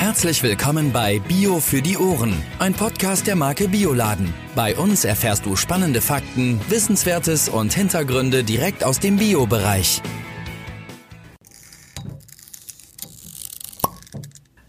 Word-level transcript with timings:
Herzlich 0.00 0.42
willkommen 0.42 0.92
bei 0.92 1.18
Bio 1.18 1.60
für 1.60 1.82
die 1.82 1.98
Ohren, 1.98 2.32
ein 2.58 2.72
Podcast 2.72 3.26
der 3.26 3.36
Marke 3.36 3.68
Bioladen. 3.68 4.32
Bei 4.56 4.74
uns 4.74 5.04
erfährst 5.04 5.44
du 5.44 5.56
spannende 5.56 6.00
Fakten, 6.00 6.58
Wissenswertes 6.70 7.50
und 7.50 7.74
Hintergründe 7.74 8.42
direkt 8.42 8.82
aus 8.82 8.98
dem 8.98 9.18
Bio-Bereich. 9.18 10.00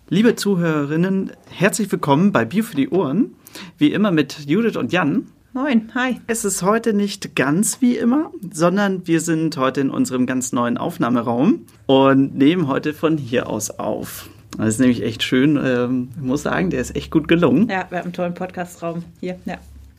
Liebe 0.09 0.35
Zuhörerinnen, 0.35 1.31
herzlich 1.49 1.89
willkommen 1.89 2.33
bei 2.33 2.43
Bio 2.43 2.65
für 2.65 2.75
die 2.75 2.89
Ohren. 2.89 3.35
Wie 3.77 3.93
immer 3.93 4.11
mit 4.11 4.49
Judith 4.49 4.75
und 4.75 4.91
Jan. 4.91 5.27
Moin, 5.53 5.93
hi. 5.95 6.19
Es 6.27 6.43
ist 6.43 6.61
heute 6.61 6.91
nicht 6.91 7.37
ganz 7.37 7.79
wie 7.79 7.95
immer, 7.95 8.31
sondern 8.51 9.07
wir 9.07 9.21
sind 9.21 9.55
heute 9.55 9.79
in 9.79 9.91
unserem 9.91 10.25
ganz 10.25 10.51
neuen 10.51 10.77
Aufnahmeraum 10.77 11.67
und 11.85 12.35
nehmen 12.35 12.67
heute 12.67 12.93
von 12.93 13.17
hier 13.17 13.47
aus 13.47 13.69
auf. 13.69 14.29
Das 14.61 14.75
ist 14.75 14.79
nämlich 14.79 15.01
echt 15.01 15.23
schön. 15.23 15.59
Ähm, 15.63 16.09
ich 16.15 16.21
muss 16.21 16.43
sagen, 16.43 16.69
der 16.69 16.81
ist 16.81 16.95
echt 16.95 17.09
gut 17.09 17.27
gelungen. 17.27 17.67
Ja, 17.67 17.87
wir 17.89 17.97
haben 17.97 18.05
einen 18.05 18.13
tollen 18.13 18.35
Podcastraum 18.35 19.03
hier. 19.19 19.39
Ja. 19.45 19.57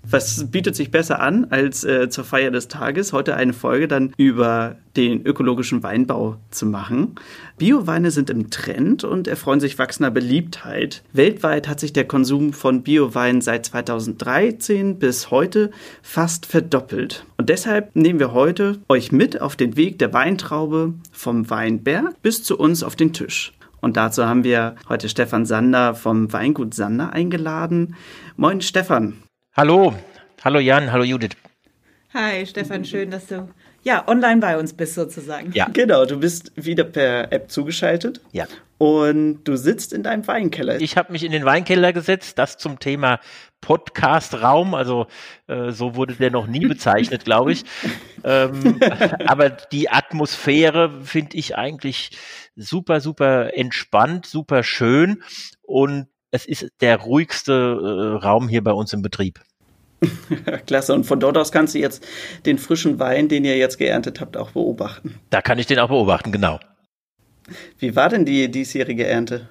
Was 0.09 0.51
bietet 0.51 0.77
sich 0.77 0.91
besser 0.91 1.21
an, 1.21 1.47
als 1.51 1.85
äh, 1.85 2.09
zur 2.09 2.25
Feier 2.25 2.51
des 2.51 2.69
Tages 2.69 3.13
heute 3.13 3.37
eine 3.37 3.53
Folge 3.53 3.87
dann 3.89 4.13
über 4.17 4.77
den 4.97 5.25
ökologischen 5.25 5.83
Weinbau 5.83 6.37
zu 6.51 6.67
machen? 6.67 7.17
Bioweine 7.59 8.13
sind 8.13 8.31
im 8.31 8.51
Trend 8.51 9.03
und 9.03 9.27
erfreuen 9.27 9.61
sich 9.61 9.79
wachsender 9.79 10.11
Beliebtheit. 10.11 11.03
Weltweit 11.13 11.69
hat 11.69 11.81
sich 11.81 11.93
der 11.93 12.07
Konsum 12.07 12.53
von 12.53 12.83
Bioweinen 12.83 13.41
seit 13.41 13.67
2013 13.67 14.99
bis 14.99 15.31
heute 15.33 15.73
fast 16.03 16.47
verdoppelt. 16.47 17.25
Und 17.37 17.49
deshalb 17.49 17.95
nehmen 17.95 18.21
wir 18.21 18.33
heute 18.33 18.79
euch 18.89 19.11
mit 19.11 19.41
auf 19.41 19.57
den 19.57 19.77
Weg 19.77 19.99
der 19.99 20.13
Weintraube 20.13 20.95
vom 21.11 21.51
Weinberg 21.51 22.21
bis 22.23 22.45
zu 22.45 22.59
uns 22.59 22.83
auf 22.83 22.95
den 22.95 23.13
Tisch. 23.13 23.53
Und 23.83 23.97
dazu 23.97 24.27
haben 24.27 24.45
wir 24.45 24.77
heute 24.89 25.09
Stefan 25.09 25.45
Sander 25.45 25.95
vom 25.97 26.33
Weingut 26.33 26.73
Sander 26.73 27.13
eingeladen. 27.13 27.97
Moin 28.37 28.61
Stefan. 28.61 29.25
Hallo, 29.55 29.95
hallo 30.45 30.61
Jan, 30.61 30.93
hallo 30.93 31.03
Judith. 31.03 31.37
Hi 32.15 32.47
Stefan, 32.47 32.85
schön, 32.85 33.11
dass 33.11 33.27
du 33.27 33.49
ja 33.83 34.07
online 34.09 34.41
bei 34.41 34.59
uns 34.59 34.73
bist 34.73 34.95
sozusagen. 34.95 35.53
Ja. 35.53 35.69
Genau, 35.73 36.05
du 36.05 36.19
bist 36.19 36.53
wieder 36.57 36.85
per 36.85 37.33
App 37.33 37.51
zugeschaltet. 37.51 38.21
Ja. 38.33 38.47
Und 38.79 39.45
du 39.45 39.57
sitzt 39.57 39.93
in 39.93 40.03
deinem 40.03 40.27
Weinkeller. 40.27 40.81
Ich 40.81 40.97
habe 40.97 41.13
mich 41.13 41.23
in 41.23 41.31
den 41.31 41.45
Weinkeller 41.45 41.93
gesetzt, 41.93 42.39
das 42.39 42.59
zum 42.59 42.81
Thema 42.81 43.21
Podcast-Raum, 43.61 44.75
also 44.75 45.07
äh, 45.47 45.71
so 45.71 45.95
wurde 45.95 46.15
der 46.15 46.33
noch 46.33 46.49
nie 46.49 46.67
bezeichnet, 46.67 47.25
glaube 47.25 47.53
ich. 47.53 47.65
ähm, 48.25 48.81
aber 49.25 49.51
die 49.51 49.89
Atmosphäre 49.89 51.01
finde 51.05 51.37
ich 51.37 51.57
eigentlich 51.57 52.11
super, 52.57 53.01
super 53.01 53.57
entspannt, 53.57 54.27
super 54.27 54.65
schön 54.65 55.23
und 55.63 56.09
es 56.33 56.45
ist 56.45 56.69
der 56.81 56.99
ruhigste 56.99 57.53
äh, 57.53 58.25
Raum 58.25 58.49
hier 58.49 58.65
bei 58.65 58.73
uns 58.73 58.93
im 58.93 59.03
Betrieb. 59.03 59.41
Klasse. 60.67 60.95
Und 60.95 61.05
von 61.05 61.21
dort 61.21 61.37
aus 61.37 61.53
kannst 61.53 61.75
du 61.75 61.79
jetzt 61.79 62.07
den 62.47 62.59
frischen 62.59 62.99
Wein, 62.99 63.29
den 63.29 63.45
ihr 63.45 63.57
jetzt 63.57 63.79
geerntet 63.79 64.21
habt, 64.21 64.37
auch 64.37 64.51
beobachten. 64.51 65.21
Da 65.31 65.43
kann 65.43 65.59
ich 65.59 65.67
den 65.67 65.79
auch 65.79 65.89
beobachten, 65.89 66.33
genau. 66.33 66.61
Wie 67.79 67.97
war 67.97 68.09
denn 68.09 68.25
die 68.25 68.51
diesjährige 68.51 69.07
Ernte? 69.07 69.49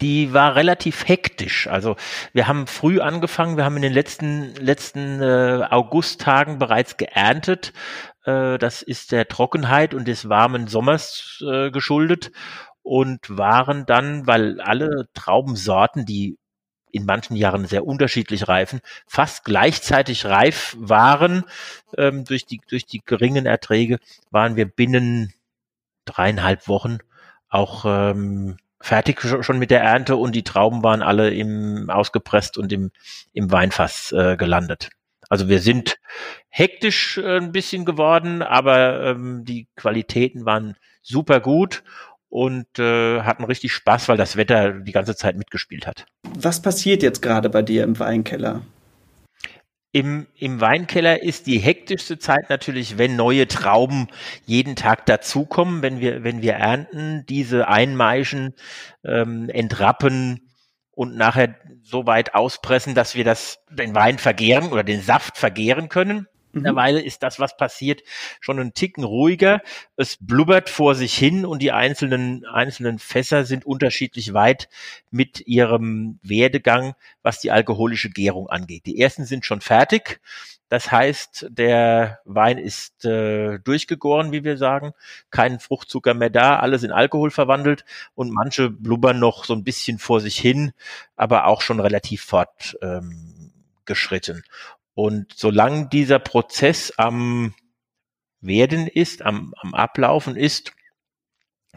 Die 0.00 0.32
war 0.32 0.56
relativ 0.56 1.06
hektisch. 1.06 1.66
Also 1.66 1.96
wir 2.32 2.48
haben 2.48 2.66
früh 2.66 3.00
angefangen, 3.00 3.58
wir 3.58 3.64
haben 3.64 3.76
in 3.76 3.82
den 3.82 3.92
letzten, 3.92 4.54
letzten 4.54 5.20
äh, 5.20 5.66
Augusttagen 5.68 6.58
bereits 6.58 6.96
geerntet. 6.96 7.74
Äh, 8.24 8.56
das 8.56 8.80
ist 8.80 9.12
der 9.12 9.28
Trockenheit 9.28 9.92
und 9.92 10.08
des 10.08 10.28
warmen 10.28 10.68
Sommers 10.68 11.42
äh, 11.46 11.70
geschuldet 11.70 12.32
und 12.82 13.18
waren 13.28 13.84
dann, 13.84 14.26
weil 14.26 14.60
alle 14.60 15.08
Traubensorten, 15.12 16.06
die 16.06 16.38
in 16.92 17.04
manchen 17.04 17.36
Jahren 17.36 17.66
sehr 17.66 17.86
unterschiedlich 17.86 18.48
reifen, 18.48 18.80
fast 19.06 19.44
gleichzeitig 19.44 20.26
reif 20.26 20.76
waren 20.78 21.44
ähm, 21.96 22.24
durch 22.24 22.46
die 22.46 22.60
durch 22.68 22.86
die 22.86 23.02
geringen 23.04 23.46
Erträge, 23.46 23.98
waren 24.30 24.56
wir 24.56 24.66
binnen 24.66 25.32
dreieinhalb 26.04 26.68
Wochen 26.68 26.98
auch 27.48 27.84
ähm, 27.86 28.56
fertig 28.80 29.20
schon 29.20 29.58
mit 29.58 29.70
der 29.70 29.82
Ernte 29.82 30.16
und 30.16 30.34
die 30.34 30.44
Trauben 30.44 30.82
waren 30.82 31.02
alle 31.02 31.30
im 31.30 31.90
ausgepresst 31.90 32.58
und 32.58 32.72
im 32.72 32.90
im 33.32 33.50
Weinfass 33.50 34.12
äh, 34.12 34.36
gelandet. 34.36 34.90
Also 35.28 35.48
wir 35.48 35.60
sind 35.60 35.98
hektisch 36.48 37.18
äh, 37.18 37.36
ein 37.36 37.52
bisschen 37.52 37.84
geworden, 37.84 38.42
aber 38.42 39.04
ähm, 39.04 39.44
die 39.44 39.68
Qualitäten 39.76 40.44
waren 40.44 40.76
super 41.02 41.40
gut 41.40 41.82
und 42.30 42.78
äh, 42.78 43.20
hatten 43.20 43.44
richtig 43.44 43.72
Spaß, 43.72 44.08
weil 44.08 44.16
das 44.16 44.36
Wetter 44.36 44.72
die 44.72 44.92
ganze 44.92 45.16
Zeit 45.16 45.36
mitgespielt 45.36 45.86
hat. 45.86 46.06
Was 46.38 46.62
passiert 46.62 47.02
jetzt 47.02 47.20
gerade 47.20 47.50
bei 47.50 47.60
dir 47.60 47.84
im 47.84 47.98
Weinkeller? 47.98 48.62
Im, 49.92 50.28
Im 50.36 50.60
Weinkeller 50.60 51.20
ist 51.20 51.48
die 51.48 51.58
hektischste 51.58 52.20
Zeit 52.20 52.48
natürlich, 52.48 52.96
wenn 52.96 53.16
neue 53.16 53.48
Trauben 53.48 54.06
jeden 54.46 54.76
Tag 54.76 55.04
dazukommen, 55.06 55.82
wenn 55.82 55.98
wir, 55.98 56.22
wenn 56.22 56.42
wir 56.42 56.52
ernten, 56.52 57.24
diese 57.28 57.66
einmeischen, 57.66 58.54
ähm, 59.04 59.48
entrappen 59.48 60.48
und 60.92 61.16
nachher 61.16 61.56
so 61.82 62.06
weit 62.06 62.34
auspressen, 62.34 62.94
dass 62.94 63.16
wir 63.16 63.24
das, 63.24 63.58
den 63.68 63.92
Wein 63.96 64.18
vergehren 64.18 64.70
oder 64.70 64.84
den 64.84 65.02
Saft 65.02 65.36
vergehren 65.36 65.88
können. 65.88 66.28
Mittlerweile 66.52 67.00
ist 67.00 67.22
das, 67.22 67.38
was 67.38 67.56
passiert, 67.56 68.02
schon 68.40 68.58
ein 68.58 68.74
Ticken 68.74 69.04
ruhiger. 69.04 69.60
Es 69.96 70.16
blubbert 70.20 70.68
vor 70.68 70.94
sich 70.94 71.16
hin 71.16 71.46
und 71.46 71.60
die 71.60 71.72
einzelnen, 71.72 72.44
einzelnen 72.46 72.98
Fässer 72.98 73.44
sind 73.44 73.66
unterschiedlich 73.66 74.34
weit 74.34 74.68
mit 75.10 75.46
ihrem 75.46 76.18
Werdegang, 76.22 76.94
was 77.22 77.40
die 77.40 77.50
alkoholische 77.50 78.10
Gärung 78.10 78.48
angeht. 78.48 78.86
Die 78.86 79.00
ersten 79.00 79.24
sind 79.24 79.44
schon 79.44 79.60
fertig. 79.60 80.20
Das 80.70 80.90
heißt, 80.92 81.48
der 81.50 82.20
Wein 82.24 82.56
ist 82.56 83.04
äh, 83.04 83.58
durchgegoren, 83.58 84.30
wie 84.30 84.44
wir 84.44 84.56
sagen, 84.56 84.92
kein 85.30 85.58
Fruchtzucker 85.58 86.14
mehr 86.14 86.30
da, 86.30 86.60
alles 86.60 86.84
in 86.84 86.92
Alkohol 86.92 87.32
verwandelt 87.32 87.84
und 88.14 88.32
manche 88.32 88.70
blubbern 88.70 89.18
noch 89.18 89.44
so 89.44 89.52
ein 89.52 89.64
bisschen 89.64 89.98
vor 89.98 90.20
sich 90.20 90.38
hin, 90.38 90.70
aber 91.16 91.46
auch 91.46 91.60
schon 91.60 91.80
relativ 91.80 92.22
fortgeschritten. 92.22 94.36
Ähm, 94.36 94.44
und 95.00 95.32
solange 95.34 95.88
dieser 95.88 96.18
Prozess 96.18 96.92
am 96.98 97.54
Werden 98.42 98.86
ist, 98.86 99.22
am, 99.22 99.54
am 99.56 99.72
Ablaufen 99.72 100.36
ist, 100.36 100.74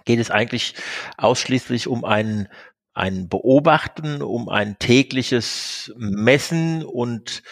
geht 0.03 0.19
es 0.19 0.29
eigentlich 0.29 0.75
ausschließlich 1.15 1.87
um 1.87 2.03
ein, 2.03 2.49
ein 2.93 3.29
Beobachten, 3.29 4.21
um 4.21 4.49
ein 4.49 4.77
tägliches 4.77 5.93
Messen 5.95 6.83
und 6.83 7.43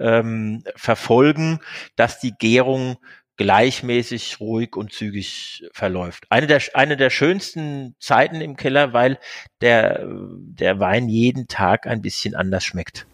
ähm, 0.00 0.64
Verfolgen, 0.74 1.60
dass 1.94 2.18
die 2.18 2.32
Gärung 2.36 2.96
gleichmäßig, 3.36 4.40
ruhig 4.40 4.74
und 4.74 4.92
zügig 4.92 5.62
verläuft. 5.72 6.26
Eine 6.28 6.48
der, 6.48 6.60
eine 6.74 6.96
der 6.96 7.10
schönsten 7.10 7.94
Zeiten 8.00 8.40
im 8.40 8.56
Keller, 8.56 8.92
weil 8.92 9.20
der, 9.60 10.08
der 10.08 10.80
Wein 10.80 11.08
jeden 11.08 11.46
Tag 11.46 11.86
ein 11.86 12.02
bisschen 12.02 12.34
anders 12.34 12.64
schmeckt. 12.64 13.06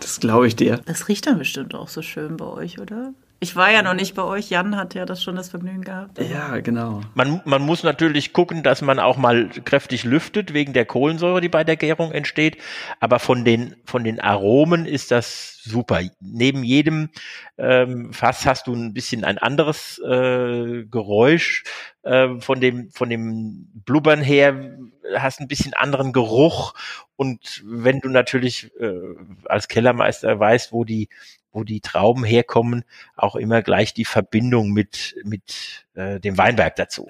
Das 0.00 0.20
glaube 0.20 0.46
ich 0.46 0.56
dir. 0.56 0.80
Das 0.86 1.08
riecht 1.08 1.26
dann 1.26 1.38
bestimmt 1.38 1.74
auch 1.74 1.88
so 1.88 2.02
schön 2.02 2.36
bei 2.36 2.46
euch, 2.46 2.78
oder? 2.78 3.14
Ich 3.44 3.56
war 3.56 3.70
ja 3.70 3.82
noch 3.82 3.92
nicht 3.92 4.14
bei 4.14 4.22
euch. 4.22 4.48
Jan 4.48 4.74
hat 4.74 4.94
ja 4.94 5.04
das 5.04 5.22
schon 5.22 5.36
das 5.36 5.50
Vergnügen 5.50 5.82
gehabt. 5.82 6.18
Ja, 6.18 6.60
genau. 6.60 7.02
Man, 7.12 7.42
man 7.44 7.60
muss 7.60 7.82
natürlich 7.82 8.32
gucken, 8.32 8.62
dass 8.62 8.80
man 8.80 8.98
auch 8.98 9.18
mal 9.18 9.50
kräftig 9.66 10.04
lüftet 10.04 10.54
wegen 10.54 10.72
der 10.72 10.86
Kohlensäure, 10.86 11.42
die 11.42 11.50
bei 11.50 11.62
der 11.62 11.76
Gärung 11.76 12.10
entsteht. 12.10 12.56
Aber 13.00 13.18
von 13.18 13.44
den, 13.44 13.76
von 13.84 14.02
den 14.02 14.18
Aromen 14.18 14.86
ist 14.86 15.10
das 15.10 15.60
super. 15.62 16.00
Neben 16.20 16.64
jedem 16.64 17.10
ähm, 17.58 18.14
Fass 18.14 18.46
hast 18.46 18.66
du 18.66 18.72
ein 18.72 18.94
bisschen 18.94 19.24
ein 19.24 19.36
anderes 19.36 19.98
äh, 19.98 20.84
Geräusch. 20.84 21.64
Äh, 22.02 22.40
von 22.40 22.62
dem, 22.62 22.90
von 22.92 23.10
dem 23.10 23.68
Blubbern 23.74 24.22
her 24.22 24.78
hast 25.18 25.40
ein 25.40 25.48
bisschen 25.48 25.74
anderen 25.74 26.14
Geruch. 26.14 26.72
Und 27.16 27.62
wenn 27.66 28.00
du 28.00 28.08
natürlich 28.08 28.70
äh, 28.80 29.00
als 29.44 29.68
Kellermeister 29.68 30.40
weißt, 30.40 30.72
wo 30.72 30.84
die 30.84 31.10
wo 31.54 31.64
die 31.64 31.80
Trauben 31.80 32.24
herkommen, 32.24 32.84
auch 33.16 33.36
immer 33.36 33.62
gleich 33.62 33.94
die 33.94 34.04
Verbindung 34.04 34.72
mit, 34.72 35.16
mit 35.24 35.86
äh, 35.94 36.20
dem 36.20 36.36
Weinberg 36.36 36.76
dazu. 36.76 37.08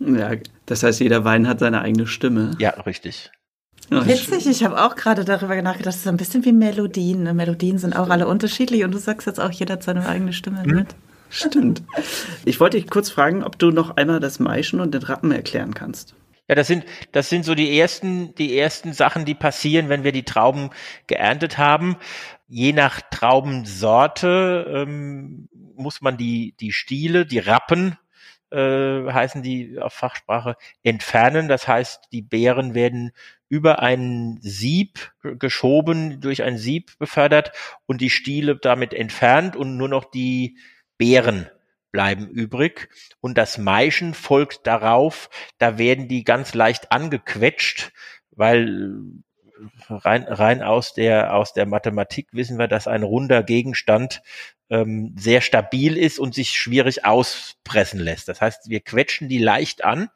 Ja, 0.00 0.32
das 0.66 0.82
heißt, 0.82 1.00
jeder 1.00 1.24
Wein 1.24 1.48
hat 1.48 1.60
seine 1.60 1.80
eigene 1.80 2.06
Stimme. 2.06 2.56
Ja, 2.58 2.70
richtig. 2.70 3.30
Witzig, 3.90 4.46
ich 4.46 4.64
habe 4.64 4.82
auch 4.82 4.96
gerade 4.96 5.24
darüber 5.24 5.60
nachgedacht, 5.60 5.86
das 5.86 5.96
ist 5.96 6.08
ein 6.08 6.16
bisschen 6.16 6.44
wie 6.44 6.52
Melodien. 6.52 7.22
Ne? 7.22 7.34
Melodien 7.34 7.78
sind 7.78 7.94
auch 7.94 8.08
alle 8.08 8.26
unterschiedlich 8.26 8.82
und 8.84 8.92
du 8.92 8.98
sagst 8.98 9.26
jetzt 9.26 9.40
auch, 9.40 9.50
jeder 9.50 9.74
hat 9.74 9.82
seine 9.82 10.06
eigene 10.08 10.32
Stimme 10.32 10.62
hm. 10.62 10.74
mit. 10.74 10.88
Stimmt. 11.30 11.82
Ich 12.44 12.60
wollte 12.60 12.76
dich 12.78 12.88
kurz 12.88 13.10
fragen, 13.10 13.42
ob 13.42 13.58
du 13.58 13.70
noch 13.70 13.96
einmal 13.96 14.20
das 14.20 14.38
Maischen 14.38 14.80
und 14.80 14.94
den 14.94 15.02
Rappen 15.02 15.32
erklären 15.32 15.74
kannst. 15.74 16.14
Ja, 16.48 16.54
das 16.54 16.66
sind, 16.66 16.84
das 17.12 17.30
sind 17.30 17.44
so 17.44 17.54
die 17.54 17.78
ersten, 17.78 18.34
die 18.34 18.58
ersten 18.58 18.92
Sachen, 18.92 19.24
die 19.24 19.34
passieren, 19.34 19.88
wenn 19.88 20.04
wir 20.04 20.12
die 20.12 20.24
Trauben 20.24 20.70
geerntet 21.06 21.56
haben. 21.56 21.96
Je 22.48 22.72
nach 22.72 23.00
Traubensorte 23.00 24.66
ähm, 24.68 25.48
muss 25.74 26.02
man 26.02 26.18
die, 26.18 26.54
die 26.60 26.72
Stiele, 26.72 27.24
die 27.24 27.38
Rappen 27.38 27.96
äh, 28.54 29.10
heißen 29.12 29.42
die 29.42 29.78
auf 29.80 29.94
Fachsprache, 29.94 30.56
entfernen. 30.82 31.48
Das 31.48 31.66
heißt, 31.66 32.08
die 32.12 32.22
Beeren 32.22 32.74
werden 32.74 33.12
über 33.48 33.80
ein 33.80 34.38
Sieb 34.42 35.12
geschoben, 35.22 36.20
durch 36.20 36.42
ein 36.42 36.58
Sieb 36.58 36.98
befördert 36.98 37.52
und 37.86 38.00
die 38.00 38.10
Stiele 38.10 38.56
damit 38.56 38.94
entfernt 38.94 39.56
und 39.56 39.76
nur 39.76 39.88
noch 39.88 40.04
die 40.04 40.58
Beeren 40.98 41.48
bleiben 41.94 42.26
übrig. 42.28 42.88
Und 43.20 43.38
das 43.38 43.56
Maischen 43.56 44.14
folgt 44.14 44.66
darauf, 44.66 45.30
da 45.58 45.78
werden 45.78 46.08
die 46.08 46.24
ganz 46.24 46.52
leicht 46.52 46.90
angequetscht, 46.90 47.92
weil 48.32 48.96
rein, 49.88 50.24
rein 50.24 50.60
aus 50.60 50.92
der, 50.92 51.34
aus 51.36 51.52
der 51.52 51.66
Mathematik 51.66 52.26
wissen 52.32 52.58
wir, 52.58 52.66
dass 52.66 52.88
ein 52.88 53.04
runder 53.04 53.44
Gegenstand 53.44 54.22
ähm, 54.70 55.14
sehr 55.16 55.40
stabil 55.40 55.96
ist 55.96 56.18
und 56.18 56.34
sich 56.34 56.58
schwierig 56.58 57.04
auspressen 57.04 58.00
lässt. 58.00 58.26
Das 58.26 58.40
heißt, 58.40 58.68
wir 58.68 58.80
quetschen 58.80 59.28
die 59.28 59.38
leicht 59.38 59.84
an, 59.84 60.08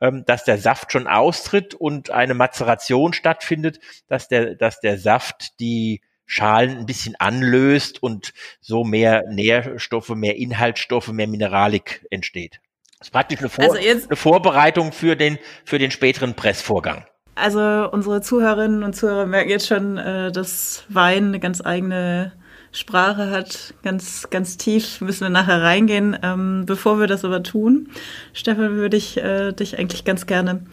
ähm, 0.00 0.24
dass 0.26 0.42
der 0.42 0.58
Saft 0.58 0.90
schon 0.90 1.06
austritt 1.06 1.74
und 1.74 2.10
eine 2.10 2.34
Mazeration 2.34 3.12
stattfindet, 3.12 3.78
dass 4.08 4.26
der, 4.26 4.56
dass 4.56 4.80
der 4.80 4.98
Saft 4.98 5.60
die 5.60 6.00
Schalen 6.26 6.78
ein 6.78 6.86
bisschen 6.86 7.14
anlöst 7.18 8.02
und 8.02 8.32
so 8.60 8.84
mehr 8.84 9.24
Nährstoffe, 9.30 10.10
mehr 10.10 10.36
Inhaltsstoffe, 10.36 11.08
mehr 11.08 11.28
Mineralik 11.28 12.06
entsteht. 12.10 12.60
Das 12.98 13.08
ist 13.08 13.12
praktisch 13.12 13.40
eine, 13.40 13.48
Vor 13.48 13.64
also 13.64 13.76
eine 13.76 14.16
Vorbereitung 14.16 14.92
für 14.92 15.16
den, 15.16 15.38
für 15.64 15.78
den 15.78 15.90
späteren 15.90 16.34
Pressvorgang. 16.34 17.04
Also 17.34 17.90
unsere 17.90 18.20
Zuhörerinnen 18.20 18.84
und 18.84 18.94
Zuhörer 18.94 19.26
merken 19.26 19.50
jetzt 19.50 19.66
schon, 19.66 19.98
äh, 19.98 20.30
dass 20.30 20.84
Wein 20.88 21.28
eine 21.28 21.40
ganz 21.40 21.60
eigene 21.64 22.32
Sprache 22.72 23.30
hat. 23.30 23.74
Ganz, 23.82 24.28
ganz 24.30 24.56
tief 24.56 25.00
müssen 25.00 25.22
wir 25.22 25.30
nachher 25.30 25.62
reingehen. 25.62 26.16
Ähm, 26.22 26.64
bevor 26.66 27.00
wir 27.00 27.06
das 27.06 27.24
aber 27.24 27.42
tun, 27.42 27.88
Stefan, 28.32 28.76
würde 28.76 28.96
ich 28.96 29.16
äh, 29.16 29.52
dich 29.52 29.78
eigentlich 29.78 30.04
ganz 30.04 30.26
gerne 30.26 30.64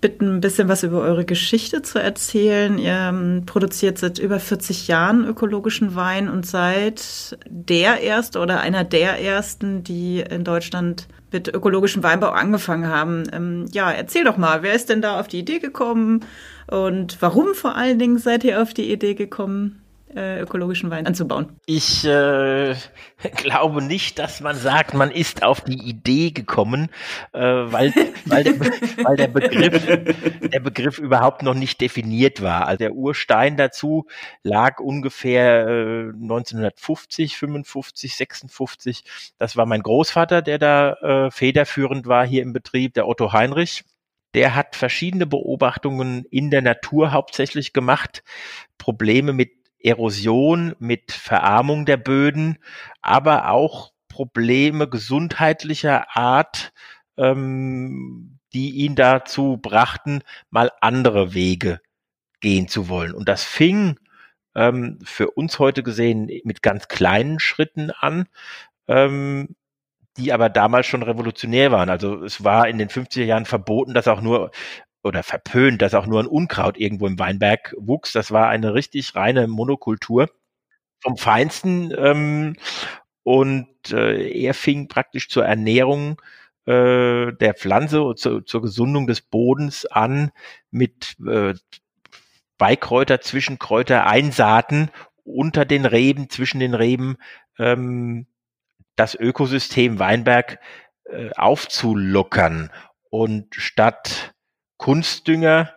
bitten, 0.00 0.36
ein 0.36 0.40
bisschen 0.40 0.68
was 0.68 0.82
über 0.82 1.00
eure 1.00 1.24
Geschichte 1.24 1.82
zu 1.82 1.98
erzählen. 1.98 2.78
Ihr 2.78 2.92
ähm, 2.92 3.42
produziert 3.46 3.98
seit 3.98 4.18
über 4.18 4.40
40 4.40 4.88
Jahren 4.88 5.26
ökologischen 5.26 5.94
Wein 5.94 6.28
und 6.28 6.46
seid 6.46 7.38
der 7.46 8.00
erste 8.00 8.38
oder 8.38 8.60
einer 8.60 8.84
der 8.84 9.20
ersten, 9.22 9.84
die 9.84 10.20
in 10.20 10.44
Deutschland 10.44 11.06
mit 11.32 11.48
ökologischem 11.48 12.02
Weinbau 12.02 12.30
angefangen 12.30 12.88
haben. 12.88 13.24
Ähm, 13.32 13.66
ja, 13.72 13.90
erzähl 13.90 14.24
doch 14.24 14.36
mal, 14.36 14.62
wer 14.62 14.74
ist 14.74 14.88
denn 14.88 15.02
da 15.02 15.20
auf 15.20 15.28
die 15.28 15.38
Idee 15.38 15.58
gekommen 15.58 16.24
und 16.66 17.18
warum 17.20 17.54
vor 17.54 17.76
allen 17.76 17.98
Dingen 17.98 18.18
seid 18.18 18.44
ihr 18.44 18.62
auf 18.62 18.74
die 18.74 18.90
Idee 18.90 19.14
gekommen? 19.14 19.82
Äh, 20.14 20.40
ökologischen 20.40 20.90
Wein 20.90 21.06
anzubauen? 21.06 21.56
Ich 21.66 22.04
äh, 22.04 22.74
glaube 23.36 23.82
nicht, 23.82 24.18
dass 24.18 24.40
man 24.40 24.56
sagt, 24.56 24.94
man 24.94 25.10
ist 25.10 25.42
auf 25.42 25.62
die 25.62 25.88
Idee 25.88 26.30
gekommen, 26.30 26.88
äh, 27.32 27.40
weil, 27.40 27.92
weil, 28.24 28.44
der, 28.44 28.60
weil 28.60 29.16
der, 29.16 29.28
Begriff, 29.28 30.40
der 30.40 30.60
Begriff 30.60 30.98
überhaupt 30.98 31.42
noch 31.42 31.54
nicht 31.54 31.80
definiert 31.80 32.42
war. 32.42 32.66
Also 32.66 32.78
der 32.78 32.94
Urstein 32.94 33.56
dazu 33.56 34.06
lag 34.42 34.80
ungefähr 34.80 35.66
äh, 35.66 36.08
1950, 36.10 37.36
55, 37.36 38.16
56. 38.16 39.04
Das 39.38 39.56
war 39.56 39.66
mein 39.66 39.82
Großvater, 39.82 40.42
der 40.42 40.58
da 40.58 40.92
äh, 40.94 41.30
federführend 41.30 42.06
war 42.06 42.26
hier 42.26 42.42
im 42.42 42.52
Betrieb, 42.52 42.94
der 42.94 43.08
Otto 43.08 43.32
Heinrich. 43.32 43.84
Der 44.34 44.54
hat 44.54 44.76
verschiedene 44.76 45.26
Beobachtungen 45.26 46.24
in 46.30 46.50
der 46.50 46.62
Natur 46.62 47.12
hauptsächlich 47.12 47.72
gemacht, 47.72 48.22
Probleme 48.78 49.32
mit 49.32 49.59
Erosion, 49.82 50.74
mit 50.78 51.12
Verarmung 51.12 51.86
der 51.86 51.96
Böden, 51.96 52.58
aber 53.02 53.50
auch 53.50 53.92
Probleme 54.08 54.88
gesundheitlicher 54.88 56.16
Art, 56.16 56.72
ähm, 57.16 58.38
die 58.52 58.70
ihn 58.70 58.94
dazu 58.94 59.58
brachten, 59.60 60.22
mal 60.50 60.70
andere 60.80 61.34
Wege 61.34 61.80
gehen 62.40 62.68
zu 62.68 62.88
wollen. 62.88 63.14
Und 63.14 63.28
das 63.28 63.44
fing 63.44 63.98
ähm, 64.54 64.98
für 65.04 65.30
uns 65.30 65.58
heute 65.58 65.82
gesehen 65.82 66.30
mit 66.44 66.62
ganz 66.62 66.88
kleinen 66.88 67.38
Schritten 67.38 67.90
an, 67.90 68.26
ähm, 68.88 69.54
die 70.16 70.32
aber 70.32 70.48
damals 70.48 70.86
schon 70.86 71.02
revolutionär 71.02 71.70
waren. 71.70 71.88
Also 71.88 72.24
es 72.24 72.42
war 72.42 72.68
in 72.68 72.78
den 72.78 72.88
50er 72.88 73.24
Jahren 73.24 73.46
verboten, 73.46 73.94
dass 73.94 74.08
auch 74.08 74.20
nur 74.20 74.50
oder 75.02 75.22
verpönt, 75.22 75.82
dass 75.82 75.94
auch 75.94 76.06
nur 76.06 76.20
ein 76.20 76.26
Unkraut 76.26 76.78
irgendwo 76.78 77.06
im 77.06 77.18
Weinberg 77.18 77.74
wuchs. 77.78 78.12
Das 78.12 78.30
war 78.30 78.48
eine 78.48 78.74
richtig 78.74 79.14
reine 79.14 79.46
Monokultur 79.48 80.28
vom 81.00 81.16
Feinsten. 81.16 81.92
Ähm, 81.96 82.56
und 83.22 83.92
äh, 83.92 84.28
er 84.30 84.54
fing 84.54 84.88
praktisch 84.88 85.28
zur 85.28 85.44
Ernährung 85.44 86.20
äh, 86.66 87.32
der 87.32 87.54
Pflanze, 87.54 88.14
zu, 88.16 88.40
zur 88.42 88.62
Gesundung 88.62 89.06
des 89.06 89.20
Bodens 89.20 89.86
an 89.86 90.30
mit 90.70 91.16
äh, 91.26 91.54
Beikräuter, 92.58 93.20
Zwischenkräuter, 93.20 94.06
Einsaaten 94.06 94.90
unter 95.24 95.64
den 95.64 95.86
Reben, 95.86 96.28
zwischen 96.28 96.60
den 96.60 96.74
Reben, 96.74 97.16
ähm, 97.58 98.26
das 98.96 99.14
Ökosystem 99.14 99.98
Weinberg 99.98 100.58
äh, 101.04 101.30
aufzulockern. 101.36 102.70
Und 103.08 103.54
statt 103.54 104.34
Kunstdünger 104.80 105.74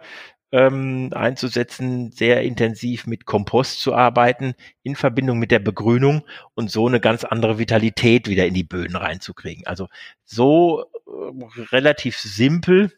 ähm, 0.53 1.09
einzusetzen, 1.13 2.13
sehr 2.13 2.41
intensiv 2.43 3.05
mit 3.05 3.25
Kompost 3.25 3.81
zu 3.81 3.93
arbeiten, 3.93 4.55
in 4.81 4.95
Verbindung 4.95 5.39
mit 5.39 5.51
der 5.51 5.59
Begrünung 5.59 6.23
und 6.53 6.71
so 6.71 6.87
eine 6.87 7.01
ganz 7.01 7.25
andere 7.25 7.59
Vitalität 7.59 8.29
wieder 8.29 8.45
in 8.45 8.53
die 8.53 8.63
Böden 8.63 8.95
reinzukriegen. 8.95 9.67
Also 9.67 9.89
so 10.23 10.85
äh, 11.05 11.63
relativ 11.71 12.17
simpel 12.17 12.93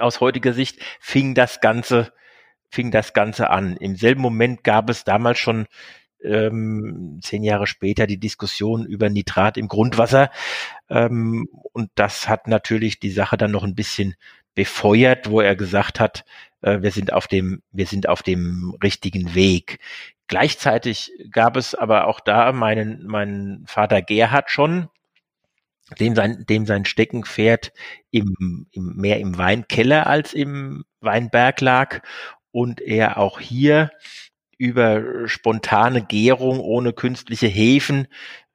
aus 0.00 0.20
heutiger 0.20 0.52
Sicht 0.52 0.80
fing 1.00 1.34
das 1.34 1.60
Ganze, 1.60 2.12
fing 2.68 2.90
das 2.90 3.14
Ganze 3.14 3.48
an. 3.48 3.74
Im 3.78 3.96
selben 3.96 4.20
Moment 4.20 4.64
gab 4.64 4.90
es 4.90 5.04
damals 5.04 5.38
schon 5.38 5.66
ähm, 6.22 7.20
zehn 7.22 7.42
Jahre 7.42 7.66
später 7.66 8.06
die 8.06 8.18
Diskussion 8.18 8.86
über 8.86 9.08
Nitrat 9.08 9.56
im 9.56 9.68
Grundwasser. 9.68 10.30
Ähm, 10.88 11.48
und 11.72 11.90
das 11.94 12.28
hat 12.28 12.48
natürlich 12.48 13.00
die 13.00 13.10
Sache 13.10 13.36
dann 13.36 13.50
noch 13.50 13.64
ein 13.64 13.74
bisschen 13.74 14.14
befeuert, 14.54 15.30
wo 15.30 15.40
er 15.40 15.54
gesagt 15.54 16.00
hat, 16.00 16.24
äh, 16.62 16.82
wir 16.82 16.90
sind 16.90 17.12
auf 17.12 17.26
dem, 17.28 17.62
wir 17.72 17.86
sind 17.86 18.08
auf 18.08 18.22
dem 18.22 18.76
richtigen 18.82 19.34
Weg. 19.34 19.78
Gleichzeitig 20.26 21.12
gab 21.30 21.56
es 21.56 21.74
aber 21.74 22.06
auch 22.06 22.20
da 22.20 22.52
meinen, 22.52 23.06
meinen 23.06 23.66
Vater 23.66 24.02
Gerhard 24.02 24.50
schon, 24.50 24.88
dem 25.98 26.14
sein, 26.14 26.44
dem 26.48 26.66
sein 26.66 26.84
Steckenpferd 26.84 27.72
im, 28.10 28.66
im, 28.72 28.96
mehr 28.96 29.20
im 29.20 29.38
Weinkeller 29.38 30.06
als 30.06 30.34
im 30.34 30.84
Weinberg 31.00 31.60
lag 31.60 32.00
und 32.50 32.80
er 32.80 33.16
auch 33.16 33.40
hier 33.40 33.90
über 34.58 35.26
spontane 35.28 36.04
Gärung 36.04 36.60
ohne 36.60 36.92
künstliche 36.92 37.46
Hefen, 37.46 38.08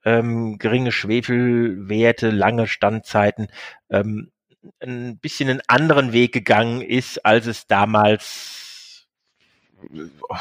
ähm, 0.05 0.57
geringe 0.59 0.91
Schwefelwerte, 0.91 2.29
lange 2.29 2.67
Standzeiten 2.67 3.47
ähm, 3.89 4.31
ein 4.79 5.17
bisschen 5.17 5.49
einen 5.49 5.61
anderen 5.67 6.13
Weg 6.13 6.33
gegangen 6.33 6.81
ist, 6.81 7.25
als 7.25 7.47
es 7.47 7.67
damals 7.67 9.07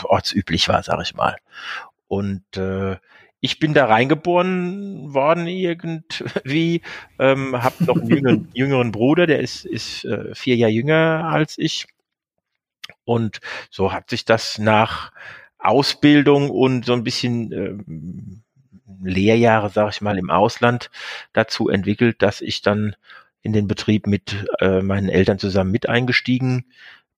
ortsüblich 0.05 0.69
war, 0.69 0.83
sag 0.83 1.01
ich 1.03 1.15
mal. 1.15 1.37
Und 2.09 2.57
äh, 2.57 2.97
ich 3.41 3.59
bin 3.59 3.75
da 3.75 3.87
reingeboren 3.87 5.13
worden 5.13 5.49
irgendwie, 5.49 6.83
ähm, 7.19 7.61
habe 7.61 7.85
noch 7.85 7.97
einen 7.97 8.09
jüngeren, 8.09 8.49
jüngeren 8.55 8.93
Bruder, 8.93 9.27
der 9.27 9.41
ist, 9.41 9.65
ist 9.65 10.05
äh, 10.05 10.35
vier 10.35 10.57
Jahre 10.57 10.73
jünger 10.73 11.25
als 11.25 11.59
ich. 11.59 11.87
Und 13.05 13.41
so 13.71 13.93
hat 13.93 14.11
sich 14.11 14.25
das 14.25 14.59
nach 14.59 15.13
Ausbildung 15.63 16.51
und 16.51 16.85
so 16.85 16.93
ein 16.93 17.05
bisschen 17.05 17.53
ähm, 17.53 18.43
Lehrjahre, 19.03 19.71
sag 19.71 19.91
ich 19.91 20.01
mal, 20.01 20.19
im 20.19 20.31
Ausland 20.31 20.91
dazu 21.33 21.69
entwickelt, 21.69 22.23
dass 22.23 22.41
ich 22.41 22.63
dann 22.63 22.97
in 23.43 23.53
den 23.53 23.67
Betrieb 23.67 24.07
mit 24.07 24.47
äh, 24.61 24.81
meinen 24.81 25.09
Eltern 25.09 25.39
zusammen 25.39 25.71
mit 25.71 25.89
eingestiegen 25.89 26.67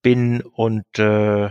bin. 0.01 0.41
Und 0.41 0.85
äh, 0.97 1.49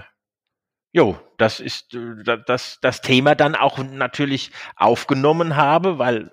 jo, 0.92 1.18
das 1.38 1.60
ist 1.60 1.94
äh, 1.94 2.38
das, 2.46 2.78
das 2.80 3.00
Thema 3.00 3.34
dann 3.34 3.54
auch 3.54 3.78
natürlich 3.78 4.50
aufgenommen 4.76 5.56
habe, 5.56 5.98
weil 5.98 6.32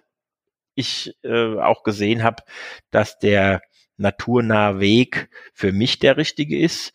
ich 0.73 1.15
äh, 1.23 1.57
auch 1.59 1.83
gesehen 1.83 2.23
habe, 2.23 2.43
dass 2.89 3.19
der 3.19 3.61
naturnahe 3.97 4.79
Weg 4.79 5.29
für 5.53 5.71
mich 5.71 5.99
der 5.99 6.17
richtige 6.17 6.57
ist 6.57 6.93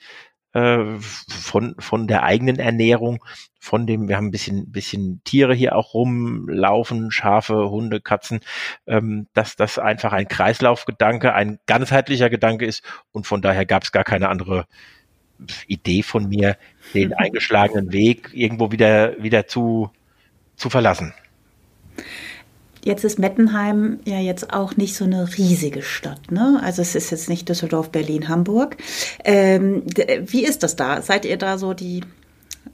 äh, 0.56 0.98
von, 1.00 1.74
von 1.78 2.06
der 2.06 2.22
eigenen 2.22 2.58
Ernährung, 2.58 3.22
von 3.60 3.86
dem, 3.86 4.08
wir 4.08 4.16
haben 4.16 4.28
ein 4.28 4.30
bisschen, 4.30 4.72
bisschen 4.72 5.20
Tiere 5.22 5.54
hier 5.54 5.76
auch 5.76 5.92
rumlaufen, 5.92 7.10
Schafe, 7.10 7.68
Hunde, 7.68 8.00
Katzen, 8.00 8.40
ähm, 8.86 9.26
dass 9.34 9.56
das 9.56 9.78
einfach 9.78 10.14
ein 10.14 10.28
Kreislaufgedanke, 10.28 11.34
ein 11.34 11.58
ganzheitlicher 11.66 12.30
Gedanke 12.30 12.64
ist 12.64 12.82
und 13.12 13.26
von 13.26 13.42
daher 13.42 13.66
gab 13.66 13.82
es 13.82 13.92
gar 13.92 14.04
keine 14.04 14.30
andere 14.30 14.66
Idee 15.66 16.02
von 16.02 16.26
mir, 16.26 16.56
den 16.94 17.12
eingeschlagenen 17.18 17.92
Weg 17.92 18.30
irgendwo 18.32 18.72
wieder, 18.72 19.22
wieder 19.22 19.46
zu, 19.46 19.90
zu 20.56 20.70
verlassen. 20.70 21.12
Jetzt 22.86 23.02
ist 23.02 23.18
Mettenheim 23.18 23.98
ja 24.04 24.20
jetzt 24.20 24.52
auch 24.52 24.76
nicht 24.76 24.94
so 24.94 25.06
eine 25.06 25.26
riesige 25.36 25.82
Stadt, 25.82 26.30
ne? 26.30 26.60
Also 26.62 26.82
es 26.82 26.94
ist 26.94 27.10
jetzt 27.10 27.28
nicht 27.28 27.48
Düsseldorf, 27.48 27.90
Berlin, 27.90 28.28
Hamburg. 28.28 28.76
Ähm, 29.24 29.82
wie 30.20 30.44
ist 30.44 30.62
das 30.62 30.76
da? 30.76 31.02
Seid 31.02 31.24
ihr 31.24 31.36
da 31.36 31.58
so 31.58 31.74
die 31.74 32.02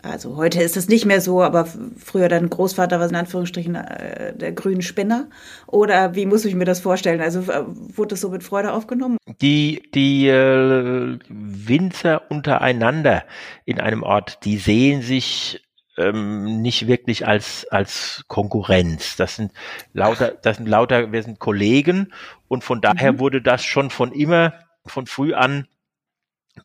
also 0.03 0.37
heute 0.37 0.61
ist 0.63 0.77
es 0.77 0.89
nicht 0.89 1.07
mehr 1.07 1.23
so, 1.23 1.43
aber 1.43 1.67
früher 1.97 2.29
dein 2.29 2.51
Großvater 2.51 3.01
war 3.01 3.09
in 3.09 3.15
Anführungsstrichen 3.15 3.75
äh, 3.75 4.37
der 4.37 4.53
grüne 4.53 4.83
Spinner. 4.83 5.29
Oder 5.67 6.15
wie 6.15 6.27
muss 6.27 6.45
ich 6.45 6.55
mir 6.55 6.65
das 6.67 6.81
vorstellen? 6.81 7.23
Also 7.23 7.41
äh, 7.51 7.65
wurde 7.67 8.09
das 8.09 8.21
so 8.21 8.29
mit 8.29 8.43
Freude 8.43 8.73
aufgenommen? 8.75 9.17
Die, 9.41 9.83
die 9.95 10.29
äh, 10.29 11.19
Winzer 11.29 12.31
untereinander 12.31 13.25
in 13.65 13.81
einem 13.81 14.03
Ort, 14.03 14.45
die 14.45 14.59
sehen 14.59 15.01
sich 15.01 15.63
ähm, 15.99 16.63
nicht 16.63 16.87
wirklich 16.87 17.27
als, 17.27 17.67
als 17.71 18.25
Konkurrenz. 18.29 19.17
Das 19.17 19.37
sind 19.37 19.53
lauter, 19.93 20.31
das 20.31 20.57
sind 20.57 20.69
lauter, 20.69 21.13
wir 21.13 21.23
sind 21.23 21.39
Kollegen 21.39 22.13
und 22.49 22.65
von 22.65 22.81
daher 22.81 23.15
mhm. 23.15 23.19
wurde 23.19 23.43
das 23.43 23.65
schon 23.65 23.91
von 23.91 24.13
immer, 24.13 24.55
von 24.87 25.07
früh 25.07 25.35
an 25.35 25.67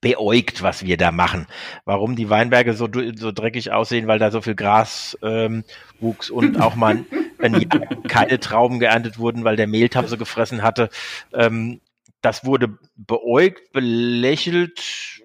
beäugt, 0.02 0.64
was 0.64 0.86
wir 0.86 0.98
da 0.98 1.12
machen. 1.12 1.48
Warum 1.86 2.16
die 2.16 2.30
Weinberge 2.30 2.74
so, 2.74 2.90
so 3.16 3.32
dreckig 3.32 3.72
aussehen, 3.72 4.08
weil 4.08 4.20
da 4.20 4.32
so 4.32 4.42
viel 4.42 4.56
Gras 4.56 5.18
ähm, 5.22 5.64
wuchs 6.00 6.30
und 6.30 6.60
auch 6.60 6.76
mal 6.76 7.06
Jahr 7.42 7.82
keine 8.08 8.40
Trauben 8.40 8.80
geerntet 8.80 9.18
wurden, 9.18 9.44
weil 9.44 9.56
der 9.56 9.68
Mehltau 9.68 10.04
so 10.04 10.18
gefressen 10.18 10.62
hatte. 10.62 10.90
Ähm, 11.34 11.80
das 12.22 12.46
wurde 12.46 12.78
beäugt, 12.96 13.72
belächelt, 13.72 15.17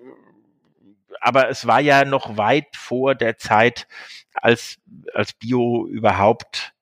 aber 1.23 1.49
es 1.49 1.67
war 1.67 1.81
ja 1.81 2.05
noch 2.05 2.37
weit 2.37 2.76
vor 2.76 3.14
der 3.14 3.38
Zeit, 3.38 3.87
als, 4.35 4.79
als 5.14 5.33
Bio 5.35 5.87
überhaupt 5.87 6.75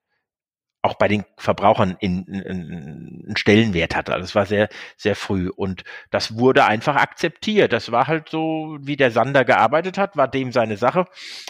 auch 0.82 0.94
bei 0.94 1.08
den 1.08 1.26
Verbrauchern 1.36 1.96
in, 2.00 2.24
in, 2.24 2.40
in, 2.40 3.24
einen 3.26 3.36
Stellenwert 3.36 3.94
hatte. 3.94 4.14
Also 4.14 4.24
es 4.24 4.34
war 4.34 4.46
sehr, 4.46 4.70
sehr 4.96 5.14
früh. 5.14 5.50
Und 5.50 5.84
das 6.10 6.38
wurde 6.38 6.64
einfach 6.64 6.96
akzeptiert. 6.96 7.74
Das 7.74 7.92
war 7.92 8.06
halt 8.06 8.30
so, 8.30 8.78
wie 8.80 8.96
der 8.96 9.10
Sander 9.10 9.44
gearbeitet 9.44 9.98
hat, 9.98 10.16
war 10.16 10.26
dem 10.26 10.52
seine 10.52 10.78
Sache. 10.78 11.04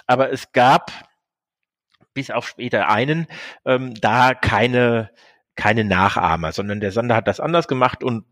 Aber 0.09 0.33
es 0.33 0.51
gab 0.53 0.91
bis 2.13 2.33
auf 2.33 2.49
später 2.49 2.89
einen 2.89 3.29
ähm, 3.65 3.95
da 3.95 4.35
keine, 4.35 5.11
keine 5.55 5.85
Nachahmer, 5.85 6.51
sondern 6.51 6.81
der 6.81 6.91
Sander 6.91 7.15
hat 7.15 7.29
das 7.29 7.39
anders 7.39 7.69
gemacht 7.69 8.03
und 8.03 8.25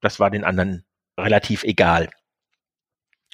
das 0.00 0.18
war 0.18 0.30
den 0.30 0.42
anderen 0.42 0.84
relativ 1.16 1.62
egal. 1.62 2.10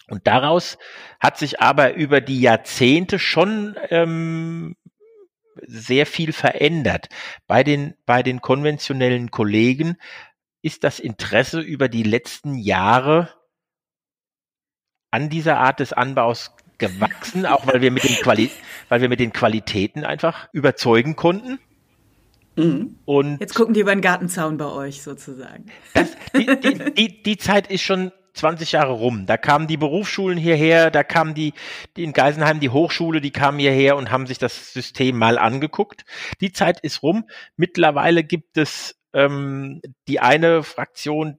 Und 0.08 0.26
daraus 0.26 0.78
hat 1.20 1.38
sich 1.38 1.60
aber 1.60 1.94
über 1.94 2.20
die 2.20 2.40
Jahrzehnte 2.40 3.18
schon 3.18 3.76
ähm, 3.90 4.76
sehr 5.66 6.06
viel 6.06 6.32
verändert. 6.32 7.08
Bei 7.46 7.62
den, 7.64 7.94
bei 8.06 8.22
den 8.22 8.40
konventionellen 8.40 9.30
Kollegen 9.30 9.96
ist 10.62 10.84
das 10.84 10.98
Interesse 10.98 11.60
über 11.60 11.88
die 11.88 12.02
letzten 12.02 12.54
Jahre 12.54 13.34
an 15.10 15.30
dieser 15.30 15.58
Art 15.58 15.80
des 15.80 15.92
Anbaus 15.92 16.52
gewachsen, 16.78 17.46
auch 17.46 17.66
weil 17.66 17.80
wir 17.80 17.90
mit 17.90 18.04
den, 18.04 18.16
Quali 18.16 18.50
weil 18.88 19.00
wir 19.00 19.08
mit 19.08 19.20
den 19.20 19.32
Qualitäten 19.32 20.04
einfach 20.04 20.48
überzeugen 20.52 21.16
konnten. 21.16 21.58
Mhm. 22.56 22.98
Und 23.04 23.40
Jetzt 23.40 23.54
gucken 23.54 23.74
die 23.74 23.80
über 23.80 23.94
den 23.94 24.00
Gartenzaun 24.00 24.56
bei 24.56 24.66
euch 24.66 25.02
sozusagen. 25.02 25.66
Das, 25.94 26.10
die, 26.36 26.46
die, 26.46 26.92
die, 26.94 27.22
die 27.22 27.36
Zeit 27.36 27.70
ist 27.70 27.82
schon 27.82 28.12
20 28.38 28.72
Jahre 28.72 28.92
rum. 28.92 29.26
Da 29.26 29.36
kamen 29.36 29.66
die 29.66 29.76
Berufsschulen 29.76 30.38
hierher, 30.38 30.90
da 30.90 31.02
kamen 31.04 31.34
die, 31.34 31.52
die 31.96 32.04
in 32.04 32.12
Geisenheim 32.12 32.60
die 32.60 32.70
Hochschule, 32.70 33.20
die 33.20 33.30
kamen 33.30 33.58
hierher 33.58 33.96
und 33.96 34.10
haben 34.10 34.26
sich 34.26 34.38
das 34.38 34.72
System 34.72 35.18
mal 35.18 35.38
angeguckt. 35.38 36.04
Die 36.40 36.52
Zeit 36.52 36.80
ist 36.80 37.02
rum. 37.02 37.28
Mittlerweile 37.56 38.24
gibt 38.24 38.56
es 38.56 38.96
ähm, 39.12 39.80
die 40.06 40.20
eine 40.20 40.62
Fraktion, 40.62 41.38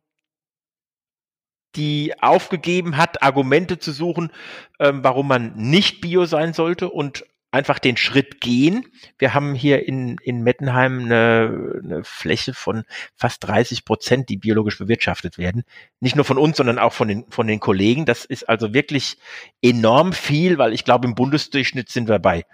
die 1.75 2.13
aufgegeben 2.19 2.97
hat, 2.97 3.21
Argumente 3.21 3.79
zu 3.79 3.91
suchen, 3.91 4.31
ähm, 4.79 5.03
warum 5.03 5.27
man 5.27 5.55
nicht 5.55 6.01
Bio 6.01 6.25
sein 6.25 6.53
sollte 6.53 6.89
und 6.89 7.25
einfach 7.51 7.79
den 7.79 7.97
Schritt 7.97 8.41
gehen. 8.41 8.85
Wir 9.17 9.33
haben 9.33 9.55
hier 9.55 9.87
in, 9.87 10.17
in 10.21 10.43
Mettenheim 10.43 10.99
eine, 11.05 11.81
eine 11.83 12.03
Fläche 12.03 12.53
von 12.53 12.83
fast 13.15 13.43
30 13.45 13.85
Prozent, 13.85 14.29
die 14.29 14.37
biologisch 14.37 14.77
bewirtschaftet 14.77 15.37
werden. 15.37 15.63
Nicht 15.99 16.15
nur 16.15 16.25
von 16.25 16.37
uns, 16.37 16.57
sondern 16.57 16.77
auch 16.77 16.93
von 16.93 17.07
den, 17.07 17.25
von 17.29 17.47
den 17.47 17.59
Kollegen. 17.59 18.05
Das 18.05 18.25
ist 18.25 18.47
also 18.47 18.73
wirklich 18.73 19.17
enorm 19.61 20.13
viel, 20.13 20.57
weil 20.57 20.73
ich 20.73 20.85
glaube, 20.85 21.07
im 21.07 21.15
Bundesdurchschnitt 21.15 21.89
sind 21.89 22.07
wir 22.07 22.19
bei, 22.19 22.45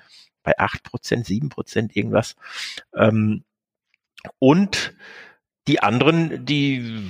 bei 0.44 0.58
acht 0.58 0.84
Prozent, 0.84 1.26
sieben 1.26 1.50
Prozent 1.50 1.96
irgendwas. 1.96 2.36
Ähm, 2.96 3.44
und 4.40 4.94
die 5.68 5.82
anderen, 5.82 6.46
die 6.46 7.10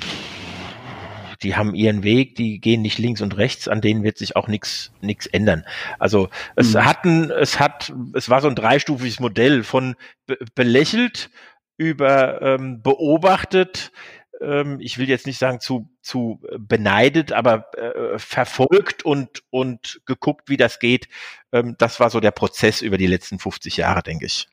die 1.45 1.55
haben 1.55 1.75
ihren 1.75 2.01
Weg, 2.01 2.35
die 2.35 2.59
gehen 2.59 2.81
nicht 2.81 2.97
links 2.97 3.21
und 3.21 3.37
rechts, 3.37 3.67
an 3.67 3.79
denen 3.79 4.03
wird 4.03 4.17
sich 4.17 4.35
auch 4.35 4.47
nichts 4.47 4.91
nichts 4.99 5.27
ändern. 5.27 5.63
Also 5.99 6.29
es 6.55 6.73
mhm. 6.73 6.85
hatten, 6.85 7.29
es 7.29 7.59
hat, 7.59 7.93
es 8.13 8.29
war 8.29 8.41
so 8.41 8.47
ein 8.47 8.55
dreistufiges 8.55 9.19
Modell 9.19 9.63
von 9.63 9.95
be 10.25 10.37
belächelt 10.55 11.29
über 11.77 12.41
ähm, 12.41 12.81
beobachtet, 12.81 13.91
ähm, 14.41 14.79
ich 14.79 14.97
will 14.97 15.07
jetzt 15.07 15.27
nicht 15.27 15.37
sagen 15.37 15.59
zu 15.59 15.87
zu 16.01 16.41
beneidet, 16.57 17.31
aber 17.31 17.67
äh, 17.77 18.17
verfolgt 18.17 19.05
und 19.05 19.43
und 19.51 20.01
geguckt, 20.07 20.49
wie 20.49 20.57
das 20.57 20.79
geht. 20.79 21.07
Ähm, 21.51 21.75
das 21.77 21.99
war 21.99 22.09
so 22.09 22.19
der 22.19 22.31
Prozess 22.31 22.81
über 22.81 22.97
die 22.97 23.07
letzten 23.07 23.37
50 23.37 23.77
Jahre, 23.77 24.01
denke 24.01 24.25
ich. 24.25 24.47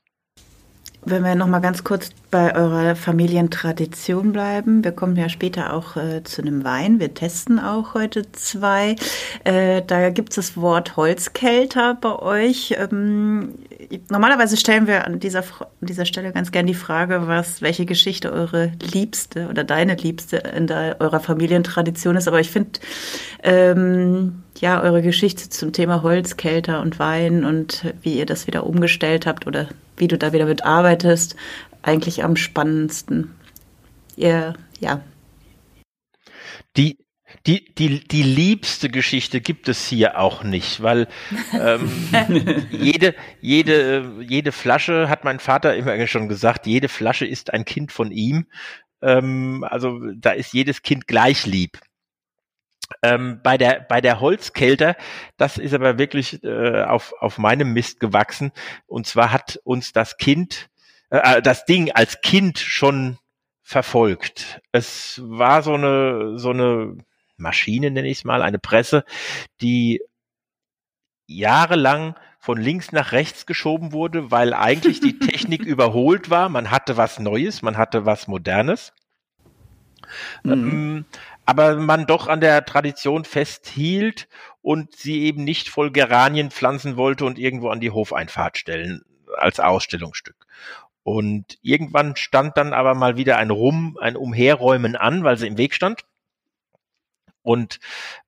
Wenn 1.04 1.24
wir 1.24 1.34
noch 1.36 1.48
mal 1.48 1.60
ganz 1.60 1.82
kurz 1.82 2.10
bei 2.32 2.56
eurer 2.56 2.96
Familientradition 2.96 4.32
bleiben, 4.32 4.82
wir 4.82 4.92
kommen 4.92 5.16
ja 5.16 5.28
später 5.28 5.74
auch 5.74 5.96
äh, 5.96 6.24
zu 6.24 6.40
einem 6.40 6.64
Wein. 6.64 6.98
Wir 6.98 7.12
testen 7.12 7.60
auch 7.60 7.92
heute 7.92 8.32
zwei. 8.32 8.96
Äh, 9.44 9.82
da 9.86 10.08
gibt 10.08 10.30
es 10.30 10.36
das 10.36 10.56
Wort 10.56 10.96
Holzkälter 10.96 11.94
bei 12.00 12.18
euch. 12.18 12.74
Ähm, 12.78 13.50
normalerweise 14.10 14.56
stellen 14.56 14.86
wir 14.86 15.06
an 15.06 15.20
dieser, 15.20 15.40
an 15.40 15.66
dieser 15.82 16.06
Stelle 16.06 16.32
ganz 16.32 16.50
gern 16.50 16.66
die 16.66 16.74
Frage, 16.74 17.28
was, 17.28 17.60
welche 17.60 17.84
Geschichte 17.84 18.32
eure 18.32 18.72
liebste 18.80 19.48
oder 19.48 19.62
deine 19.62 19.94
liebste 19.94 20.38
in 20.38 20.66
der, 20.66 20.96
eurer 21.00 21.20
Familientradition 21.20 22.16
ist. 22.16 22.28
Aber 22.28 22.40
ich 22.40 22.50
finde, 22.50 22.80
ähm, 23.42 24.42
ja, 24.58 24.82
eure 24.82 25.02
Geschichte 25.02 25.50
zum 25.50 25.74
Thema 25.74 26.02
Holzkälter 26.02 26.80
und 26.80 26.98
Wein 26.98 27.44
und 27.44 27.92
wie 28.00 28.16
ihr 28.16 28.26
das 28.26 28.46
wieder 28.46 28.64
umgestellt 28.64 29.26
habt 29.26 29.46
oder 29.46 29.68
wie 29.98 30.08
du 30.08 30.16
da 30.16 30.32
wieder 30.32 30.46
mit 30.46 30.64
arbeitest, 30.64 31.36
eigentlich 31.82 32.24
am 32.24 32.36
spannendsten. 32.36 33.34
Ihr, 34.16 34.54
ja. 34.80 35.02
Die, 36.76 36.98
die, 37.46 37.74
die, 37.74 38.06
die 38.06 38.22
liebste 38.22 38.88
Geschichte 38.88 39.40
gibt 39.40 39.68
es 39.68 39.86
hier 39.86 40.18
auch 40.18 40.44
nicht, 40.44 40.82
weil 40.82 41.08
ähm, 41.52 41.90
jede, 42.70 43.14
jede, 43.40 44.20
jede 44.20 44.52
Flasche, 44.52 45.08
hat 45.08 45.24
mein 45.24 45.40
Vater 45.40 45.74
immer 45.74 46.06
schon 46.06 46.28
gesagt, 46.28 46.66
jede 46.66 46.88
Flasche 46.88 47.26
ist 47.26 47.52
ein 47.52 47.64
Kind 47.64 47.90
von 47.92 48.10
ihm. 48.10 48.46
Ähm, 49.00 49.64
also 49.68 49.98
da 50.16 50.30
ist 50.30 50.52
jedes 50.52 50.82
Kind 50.82 51.06
gleich 51.06 51.46
lieb. 51.46 51.78
Ähm, 53.02 53.40
bei 53.42 53.56
der 53.56 53.80
bei 53.88 54.00
der 54.00 54.20
Holzkälter, 54.20 54.96
das 55.38 55.56
ist 55.56 55.72
aber 55.72 55.98
wirklich 55.98 56.44
äh, 56.44 56.82
auf 56.82 57.14
auf 57.20 57.38
meinem 57.38 57.72
Mist 57.72 58.00
gewachsen. 58.00 58.52
Und 58.86 59.06
zwar 59.06 59.32
hat 59.32 59.58
uns 59.64 59.92
das 59.92 60.18
Kind, 60.18 60.68
äh, 61.12 61.38
äh 61.38 61.42
das 61.42 61.64
Ding 61.64 61.92
als 61.92 62.20
Kind 62.22 62.58
schon 62.58 63.18
verfolgt. 63.62 64.60
Es 64.72 65.20
war 65.24 65.62
so 65.62 65.74
eine 65.74 66.38
so 66.38 66.50
eine 66.50 66.96
Maschine 67.36 67.90
nenne 67.90 68.08
ich 68.08 68.18
es 68.18 68.24
mal, 68.24 68.42
eine 68.42 68.58
Presse, 68.58 69.04
die 69.60 70.00
jahrelang 71.26 72.14
von 72.38 72.58
links 72.58 72.92
nach 72.92 73.12
rechts 73.12 73.46
geschoben 73.46 73.92
wurde, 73.92 74.30
weil 74.30 74.54
eigentlich 74.54 75.00
die 75.00 75.18
Technik 75.18 75.62
überholt 75.64 76.30
war. 76.30 76.48
Man 76.48 76.70
hatte 76.70 76.96
was 76.96 77.18
Neues, 77.18 77.62
man 77.62 77.76
hatte 77.76 78.04
was 78.06 78.26
Modernes. 78.26 78.92
Mhm. 80.42 80.52
Ähm, 80.52 81.04
aber 81.46 81.76
man 81.76 82.06
doch 82.06 82.28
an 82.28 82.40
der 82.40 82.64
Tradition 82.64 83.24
festhielt 83.24 84.28
und 84.60 84.94
sie 84.96 85.22
eben 85.22 85.44
nicht 85.44 85.68
voll 85.68 85.90
Geranien 85.90 86.50
pflanzen 86.50 86.96
wollte 86.96 87.24
und 87.24 87.38
irgendwo 87.38 87.68
an 87.68 87.80
die 87.80 87.90
Hofeinfahrt 87.90 88.58
stellen 88.58 89.02
als 89.36 89.60
Ausstellungsstück. 89.60 90.41
Und 91.04 91.58
irgendwann 91.62 92.16
stand 92.16 92.56
dann 92.56 92.72
aber 92.72 92.94
mal 92.94 93.16
wieder 93.16 93.38
ein 93.38 93.50
Rum, 93.50 93.98
ein 94.00 94.16
Umherräumen 94.16 94.96
an, 94.96 95.24
weil 95.24 95.36
sie 95.36 95.48
im 95.48 95.58
Weg 95.58 95.74
stand. 95.74 96.02
Und 97.42 97.80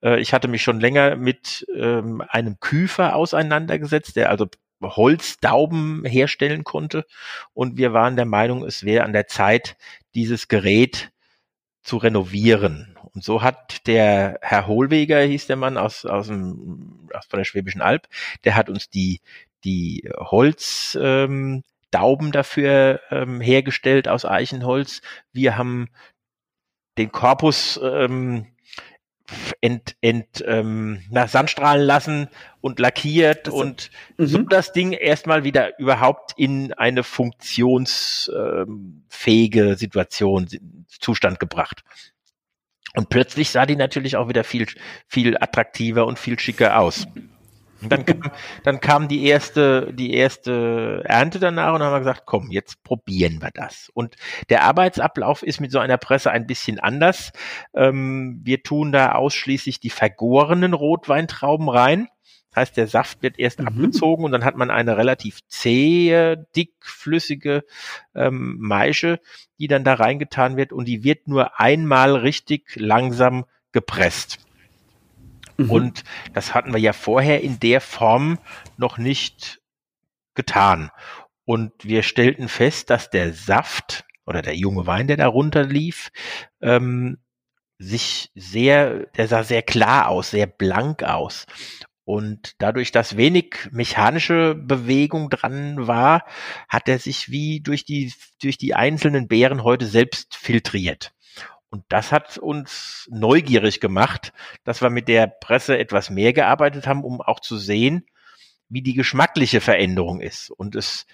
äh, 0.02 0.20
ich 0.20 0.32
hatte 0.32 0.48
mich 0.48 0.62
schon 0.62 0.80
länger 0.80 1.16
mit 1.16 1.66
ähm, 1.74 2.22
einem 2.28 2.58
Küfer 2.58 3.14
auseinandergesetzt, 3.14 4.16
der 4.16 4.30
also 4.30 4.48
Holzdauben 4.82 6.04
herstellen 6.04 6.64
konnte. 6.64 7.06
Und 7.52 7.76
wir 7.76 7.92
waren 7.92 8.16
der 8.16 8.26
Meinung, 8.26 8.64
es 8.64 8.84
wäre 8.84 9.04
an 9.04 9.12
der 9.12 9.28
Zeit, 9.28 9.76
dieses 10.14 10.48
Gerät 10.48 11.12
zu 11.82 11.96
renovieren. 11.98 12.98
Und 13.14 13.22
so 13.22 13.42
hat 13.42 13.86
der 13.86 14.38
Herr 14.42 14.66
Hohlweger, 14.66 15.20
hieß 15.20 15.46
der 15.46 15.56
Mann 15.56 15.78
aus, 15.78 16.04
aus, 16.04 16.26
dem, 16.26 17.08
aus 17.12 17.26
von 17.26 17.38
der 17.38 17.44
Schwäbischen 17.44 17.82
Alb, 17.82 18.08
der 18.42 18.56
hat 18.56 18.68
uns 18.68 18.90
die, 18.90 19.20
die 19.62 20.10
Holz, 20.18 20.98
ähm, 21.00 21.62
Dauben 21.94 22.32
dafür 22.32 23.00
ähm, 23.10 23.40
hergestellt 23.40 24.08
aus 24.08 24.24
Eichenholz. 24.24 25.00
Wir 25.32 25.56
haben 25.56 25.86
den 26.98 27.12
Korpus 27.12 27.78
ähm, 27.82 28.48
ent, 29.60 29.94
ent, 30.00 30.42
ähm, 30.44 31.02
nach 31.08 31.28
Sandstrahlen 31.28 31.86
lassen 31.86 32.28
und 32.60 32.80
lackiert 32.80 33.46
also, 33.46 33.60
und 33.60 33.92
-hmm. 34.18 34.26
so 34.26 34.42
das 34.42 34.72
Ding 34.72 34.90
erstmal 34.92 35.44
wieder 35.44 35.78
überhaupt 35.78 36.32
in 36.36 36.72
eine 36.72 37.04
funktionsfähige 37.04 39.76
Situation, 39.76 40.48
Zustand 40.88 41.38
gebracht. 41.38 41.84
Und 42.96 43.08
plötzlich 43.08 43.50
sah 43.50 43.66
die 43.66 43.76
natürlich 43.76 44.16
auch 44.16 44.28
wieder 44.28 44.42
viel, 44.44 44.66
viel 45.06 45.36
attraktiver 45.36 46.06
und 46.06 46.18
viel 46.18 46.40
schicker 46.40 46.78
aus. 46.78 47.06
Und 47.82 47.92
dann 47.92 48.04
kam, 48.04 48.22
dann 48.62 48.80
kam 48.80 49.08
die 49.08 49.26
erste, 49.26 49.92
die 49.92 50.14
erste 50.14 51.02
Ernte 51.04 51.38
danach 51.38 51.74
und 51.74 51.82
haben 51.82 51.92
wir 51.92 51.98
gesagt, 51.98 52.22
komm, 52.24 52.50
jetzt 52.50 52.82
probieren 52.82 53.42
wir 53.42 53.50
das. 53.52 53.90
Und 53.94 54.16
der 54.48 54.62
Arbeitsablauf 54.62 55.42
ist 55.42 55.60
mit 55.60 55.72
so 55.72 55.78
einer 55.78 55.98
Presse 55.98 56.30
ein 56.30 56.46
bisschen 56.46 56.78
anders. 56.78 57.32
Ähm, 57.74 58.40
wir 58.42 58.62
tun 58.62 58.92
da 58.92 59.12
ausschließlich 59.12 59.80
die 59.80 59.90
vergorenen 59.90 60.72
Rotweintrauben 60.72 61.68
rein. 61.68 62.08
Das 62.54 62.62
heißt, 62.68 62.76
der 62.76 62.86
Saft 62.86 63.22
wird 63.22 63.38
erst 63.38 63.60
mhm. 63.60 63.68
abgezogen 63.68 64.24
und 64.24 64.32
dann 64.32 64.44
hat 64.44 64.56
man 64.56 64.70
eine 64.70 64.96
relativ 64.96 65.40
zähe, 65.48 66.46
dickflüssige 66.54 67.64
ähm, 68.14 68.56
Maische, 68.60 69.18
die 69.58 69.66
dann 69.66 69.82
da 69.82 69.94
reingetan 69.94 70.56
wird 70.56 70.72
und 70.72 70.86
die 70.86 71.02
wird 71.02 71.26
nur 71.26 71.58
einmal 71.58 72.14
richtig 72.14 72.76
langsam 72.76 73.44
gepresst. 73.72 74.38
Mhm. 75.56 75.70
Und 75.70 76.04
das 76.32 76.54
hatten 76.54 76.72
wir 76.72 76.80
ja 76.80 76.92
vorher 76.92 77.42
in 77.42 77.60
der 77.60 77.80
Form 77.80 78.38
noch 78.76 78.98
nicht 78.98 79.60
getan. 80.34 80.90
Und 81.44 81.72
wir 81.82 82.02
stellten 82.02 82.48
fest, 82.48 82.90
dass 82.90 83.10
der 83.10 83.32
Saft 83.32 84.04
oder 84.26 84.42
der 84.42 84.56
junge 84.56 84.86
Wein, 84.86 85.06
der 85.06 85.18
darunter 85.18 85.64
lief, 85.64 86.10
ähm, 86.62 87.18
sich 87.78 88.30
sehr, 88.34 89.06
der 89.16 89.28
sah 89.28 89.42
sehr 89.42 89.62
klar 89.62 90.08
aus, 90.08 90.30
sehr 90.30 90.46
blank 90.46 91.02
aus. 91.02 91.46
Und 92.04 92.54
dadurch, 92.58 92.92
dass 92.92 93.16
wenig 93.16 93.68
mechanische 93.70 94.54
Bewegung 94.54 95.30
dran 95.30 95.86
war, 95.86 96.24
hat 96.68 96.88
er 96.88 96.98
sich 96.98 97.30
wie 97.30 97.60
durch 97.60 97.84
die, 97.84 98.12
durch 98.42 98.58
die 98.58 98.74
einzelnen 98.74 99.26
Beeren 99.26 99.64
heute 99.64 99.86
selbst 99.86 100.36
filtriert. 100.36 101.13
Und 101.74 101.82
das 101.88 102.12
hat 102.12 102.38
uns 102.38 103.08
neugierig 103.10 103.80
gemacht, 103.80 104.32
dass 104.62 104.80
wir 104.80 104.90
mit 104.90 105.08
der 105.08 105.26
Presse 105.26 105.76
etwas 105.76 106.08
mehr 106.08 106.32
gearbeitet 106.32 106.86
haben, 106.86 107.02
um 107.02 107.20
auch 107.20 107.40
zu 107.40 107.58
sehen, 107.58 108.06
wie 108.68 108.80
die 108.80 108.94
geschmackliche 108.94 109.60
Veränderung 109.60 110.20
ist. 110.20 110.50
Und 110.50 110.76
es, 110.76 111.04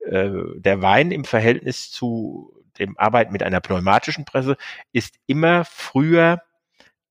äh, 0.00 0.28
der 0.56 0.82
Wein 0.82 1.10
im 1.10 1.24
Verhältnis 1.24 1.90
zu 1.90 2.52
dem 2.78 2.98
Arbeit 2.98 3.32
mit 3.32 3.42
einer 3.42 3.62
pneumatischen 3.62 4.26
Presse 4.26 4.58
ist 4.92 5.14
immer 5.26 5.64
früher 5.64 6.42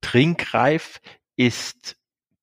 trinkreif, 0.02 1.02
ist 1.36 1.98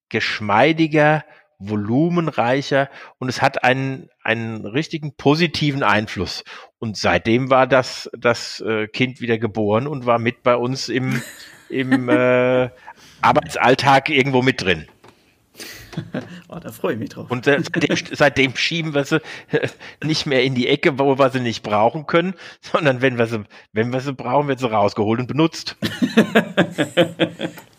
geschmeidiger, 0.09 1.25
volumenreicher 1.59 2.89
und 3.19 3.29
es 3.29 3.43
hat 3.43 3.65
einen, 3.65 4.09
einen 4.23 4.67
richtigen 4.67 5.15
positiven 5.17 5.83
Einfluss. 5.83 6.45
Und 6.79 6.97
seitdem 6.97 7.51
war 7.51 7.67
das, 7.67 8.11
das 8.17 8.61
äh, 8.61 8.89
Kind 8.89 9.21
wieder 9.21 9.39
geboren 9.39 9.87
und 9.87 10.07
war 10.07 10.19
mit 10.19 10.43
bei 10.43 10.57
uns 10.57 10.89
im, 10.89 11.23
im 11.69 12.09
äh, 12.09 12.71
Arbeitsalltag 13.21 14.11
irgendwo 14.11 14.43
mit 14.43 14.63
drin. 14.63 14.87
Oh, 16.49 16.59
da 16.59 16.71
freue 16.73 16.93
ich 16.93 16.99
mich 16.99 17.09
drauf. 17.09 17.31
Und 17.31 17.47
seitdem, 17.47 17.97
seitdem 18.13 18.57
schieben 18.57 18.95
wir 18.95 19.05
sie 19.05 19.21
nicht 20.05 20.27
mehr 20.27 20.43
in 20.45 20.55
die 20.55 20.69
Ecke, 20.69 20.99
wo 20.99 21.19
wir 21.19 21.31
sie 21.31 21.41
nicht 21.41 21.63
brauchen 21.63 22.07
können, 22.07 22.35
sondern 22.61 23.01
wenn 23.01 23.19
wir 23.19 23.27
sie, 23.27 23.45
wenn 23.73 23.93
wir 23.93 24.01
sie 24.01 24.13
brauchen, 24.13 24.49
wird 24.49 24.61
sie 24.61 24.71
rausgeholt 24.71 25.21
und 25.21 25.27
benutzt. 25.27 25.77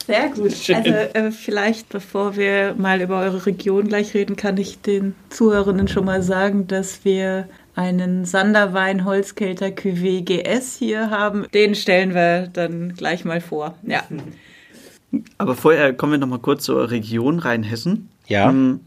Sehr 0.08 0.30
gut. 0.36 0.54
Schön. 0.54 0.78
Also 0.78 0.90
äh, 0.90 1.32
vielleicht, 1.32 1.90
bevor 1.90 2.36
wir 2.38 2.74
mal 2.78 3.02
über 3.02 3.20
eure 3.20 3.46
Region 3.46 3.90
gleich 3.90 4.14
reden, 4.14 4.38
kann 4.38 4.58
ich 4.58 4.82
den 4.82 5.16
Zuhörerinnen 5.30 5.90
schon 5.90 6.06
mal 6.06 6.24
sagen, 6.24 6.66
dass 6.68 7.04
wir 7.06 7.48
einen 7.76 8.26
Sanderwein 8.26 9.06
Holzkelter 9.06 9.68
Cuvée 9.68 10.24
GS 10.24 10.78
hier 10.78 11.12
haben. 11.12 11.46
Den 11.54 11.76
stellen 11.76 12.16
wir 12.16 12.48
dann 12.48 12.96
gleich 12.96 13.26
mal 13.26 13.42
vor. 13.42 13.76
Ja. 13.84 14.02
Aber 15.38 15.56
vorher 15.56 15.94
kommen 15.94 16.14
wir 16.14 16.20
noch 16.20 16.28
mal 16.28 16.40
kurz 16.40 16.64
zur 16.64 16.90
Region 16.90 17.40
Rheinhessen. 17.40 18.10
Ja. 18.28 18.50
Ähm, 18.50 18.80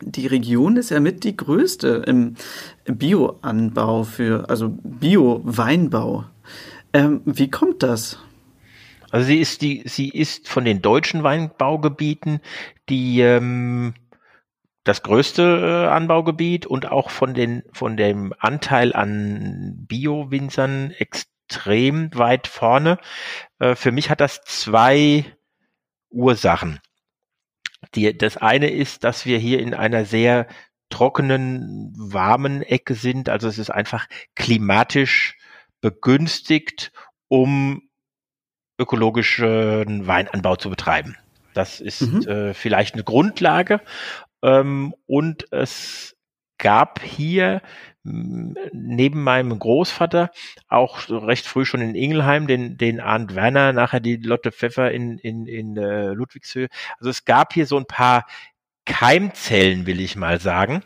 die 0.00 0.26
Region 0.26 0.76
ist 0.76 0.90
ja 0.90 0.98
mit 0.98 1.24
die 1.24 1.36
größte 1.36 2.02
im 2.06 2.34
Bioanbau 2.86 4.04
für, 4.04 4.48
also 4.50 4.74
Bio-Weinbau. 4.82 6.24
Ähm, 6.92 7.20
wie 7.24 7.50
kommt 7.50 7.82
das? 7.82 8.18
Also 9.14 9.26
sie 9.26 9.38
ist 9.38 9.62
die, 9.62 9.84
sie 9.86 10.08
ist 10.08 10.48
von 10.48 10.64
den 10.64 10.82
deutschen 10.82 11.22
Weinbaugebieten 11.22 12.40
die 12.88 13.20
ähm, 13.20 13.94
das 14.82 15.04
größte 15.04 15.86
äh, 15.86 15.88
Anbaugebiet 15.88 16.66
und 16.66 16.90
auch 16.90 17.10
von 17.10 17.32
den 17.32 17.62
von 17.72 17.96
dem 17.96 18.34
Anteil 18.40 18.92
an 18.92 19.86
Bio-Winzern 19.86 20.90
extrem 20.98 22.12
weit 22.12 22.48
vorne. 22.48 22.98
Äh, 23.60 23.76
für 23.76 23.92
mich 23.92 24.10
hat 24.10 24.20
das 24.20 24.42
zwei 24.42 25.24
Ursachen. 26.10 26.80
Die, 27.94 28.18
das 28.18 28.36
eine 28.36 28.70
ist, 28.70 29.04
dass 29.04 29.26
wir 29.26 29.38
hier 29.38 29.60
in 29.60 29.74
einer 29.74 30.06
sehr 30.06 30.48
trockenen, 30.90 31.92
warmen 31.96 32.62
Ecke 32.62 32.96
sind. 32.96 33.28
Also 33.28 33.46
es 33.46 33.58
ist 33.58 33.70
einfach 33.70 34.08
klimatisch 34.34 35.38
begünstigt, 35.80 36.90
um 37.28 37.88
ökologischen 38.78 40.06
Weinanbau 40.06 40.56
zu 40.56 40.70
betreiben. 40.70 41.16
Das 41.54 41.80
ist 41.80 42.02
mhm. 42.02 42.28
äh, 42.28 42.54
vielleicht 42.54 42.94
eine 42.94 43.04
Grundlage. 43.04 43.80
Ähm, 44.42 44.94
und 45.06 45.50
es 45.52 46.16
gab 46.58 47.00
hier 47.02 47.62
neben 48.04 49.22
meinem 49.22 49.58
Großvater 49.58 50.30
auch 50.68 51.08
recht 51.08 51.46
früh 51.46 51.64
schon 51.64 51.80
in 51.80 51.94
Ingelheim 51.94 52.46
den, 52.46 52.76
den 52.76 53.00
Arndt 53.00 53.34
Werner, 53.34 53.72
nachher 53.72 54.00
die 54.00 54.16
Lotte 54.16 54.52
Pfeffer 54.52 54.90
in, 54.92 55.16
in, 55.18 55.46
in 55.46 55.76
äh, 55.78 56.12
Ludwigshöhe. 56.12 56.68
Also 56.98 57.08
es 57.08 57.24
gab 57.24 57.54
hier 57.54 57.66
so 57.66 57.78
ein 57.78 57.86
paar 57.86 58.26
Keimzellen, 58.84 59.86
will 59.86 60.00
ich 60.00 60.16
mal 60.16 60.38
sagen, 60.38 60.82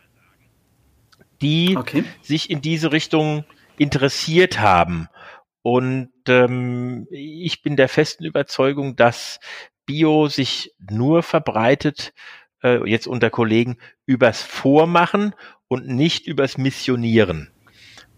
die 1.42 1.76
okay. 1.76 2.04
sich 2.22 2.50
in 2.50 2.62
diese 2.62 2.92
Richtung 2.92 3.44
interessiert 3.78 4.60
haben. 4.60 5.08
Und 5.70 6.08
ähm, 6.28 7.06
ich 7.10 7.60
bin 7.60 7.76
der 7.76 7.90
festen 7.90 8.24
Überzeugung, 8.24 8.96
dass 8.96 9.38
Bio 9.84 10.28
sich 10.28 10.72
nur 10.78 11.22
verbreitet, 11.22 12.14
äh, 12.62 12.88
jetzt 12.88 13.06
unter 13.06 13.28
Kollegen, 13.28 13.76
übers 14.06 14.40
Vormachen 14.40 15.34
und 15.68 15.86
nicht 15.86 16.26
übers 16.26 16.56
Missionieren. 16.56 17.50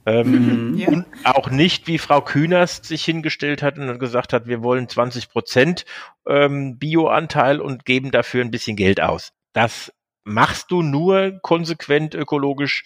Ähm, 0.07 0.75
mhm, 0.75 0.75
ja. 0.79 0.89
Und 0.91 1.07
auch 1.25 1.51
nicht, 1.51 1.89
wie 1.89 1.99
Frau 1.99 2.21
Kühners 2.21 2.83
sich 2.85 3.05
hingestellt 3.05 3.65
hat 3.65 3.79
und 3.79 3.99
gesagt 3.99 4.33
hat, 4.33 4.47
wir 4.47 4.63
wollen 4.63 4.89
20 4.89 5.29
Prozent 5.29 5.85
ähm, 6.29 6.79
Bioanteil 6.79 7.61
und 7.61 7.85
geben 7.85 8.13
dafür 8.13 8.45
ein 8.45 8.53
bisschen 8.53 8.77
Geld 8.77 9.01
aus. 9.01 9.33
Das 9.55 9.93
machst 10.23 10.71
du 10.71 10.83
nur 10.83 11.41
konsequent 11.43 12.15
ökologisch, 12.15 12.85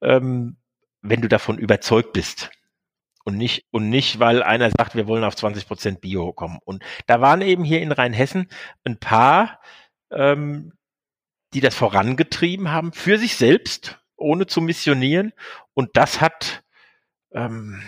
ähm, 0.00 0.56
wenn 1.02 1.20
du 1.20 1.28
davon 1.28 1.58
überzeugt 1.58 2.14
bist 2.14 2.50
und 3.26 3.36
nicht 3.36 3.66
und 3.72 3.90
nicht, 3.90 4.20
weil 4.20 4.42
einer 4.42 4.70
sagt, 4.70 4.94
wir 4.94 5.08
wollen 5.08 5.24
auf 5.24 5.34
20 5.34 5.66
Prozent 5.66 6.00
Bio 6.00 6.32
kommen. 6.32 6.58
Und 6.64 6.82
da 7.06 7.20
waren 7.20 7.42
eben 7.42 7.64
hier 7.64 7.82
in 7.82 7.90
Rheinhessen 7.90 8.48
ein 8.84 8.98
paar, 8.98 9.60
ähm, 10.12 10.72
die 11.52 11.60
das 11.60 11.74
vorangetrieben 11.74 12.70
haben 12.70 12.92
für 12.92 13.18
sich 13.18 13.34
selbst, 13.36 13.98
ohne 14.16 14.46
zu 14.46 14.60
missionieren. 14.60 15.32
Und 15.74 15.90
das 15.94 16.20
hat, 16.20 16.62
ähm, 17.32 17.82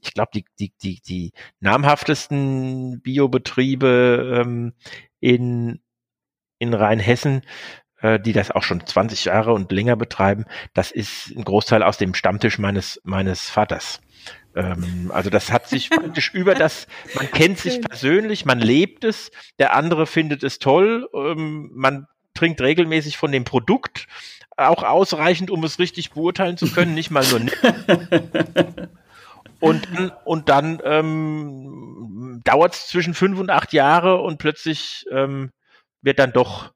ich 0.00 0.14
glaube, 0.14 0.30
die, 0.32 0.46
die, 0.58 0.72
die, 0.82 1.02
die 1.02 1.32
namhaftesten 1.60 3.02
Biobetriebe 3.02 4.40
ähm, 4.40 4.72
in, 5.20 5.82
in 6.58 6.72
Rheinhessen, 6.72 7.42
äh, 8.00 8.18
die 8.18 8.32
das 8.32 8.50
auch 8.50 8.62
schon 8.62 8.86
20 8.86 9.26
Jahre 9.26 9.52
und 9.52 9.70
länger 9.70 9.96
betreiben, 9.96 10.46
das 10.72 10.92
ist 10.92 11.30
ein 11.36 11.44
Großteil 11.44 11.82
aus 11.82 11.98
dem 11.98 12.14
Stammtisch 12.14 12.58
meines, 12.58 13.02
meines 13.04 13.50
Vaters. 13.50 14.00
Ähm, 14.54 15.10
also 15.14 15.30
das 15.30 15.52
hat 15.52 15.68
sich 15.68 15.90
praktisch 15.90 16.32
über 16.34 16.54
das, 16.54 16.86
man 17.14 17.30
kennt 17.32 17.58
sich 17.58 17.80
persönlich, 17.80 18.44
man 18.44 18.60
lebt 18.60 19.04
es, 19.04 19.30
der 19.58 19.74
andere 19.74 20.06
findet 20.06 20.42
es 20.42 20.58
toll, 20.58 21.08
ähm, 21.14 21.70
man 21.74 22.06
trinkt 22.34 22.60
regelmäßig 22.60 23.16
von 23.16 23.32
dem 23.32 23.44
Produkt, 23.44 24.06
auch 24.56 24.82
ausreichend, 24.82 25.50
um 25.50 25.62
es 25.64 25.78
richtig 25.78 26.10
beurteilen 26.10 26.56
zu 26.56 26.70
können, 26.70 26.94
nicht 26.94 27.10
mal 27.10 27.24
nur 27.26 27.40
Und, 29.60 29.88
und 30.24 30.48
dann 30.48 30.80
ähm, 30.84 32.40
dauert 32.44 32.74
es 32.74 32.86
zwischen 32.86 33.14
fünf 33.14 33.40
und 33.40 33.50
acht 33.50 33.72
Jahre 33.72 34.20
und 34.20 34.38
plötzlich 34.38 35.04
ähm, 35.10 35.50
wird 36.00 36.20
dann 36.20 36.32
doch 36.32 36.72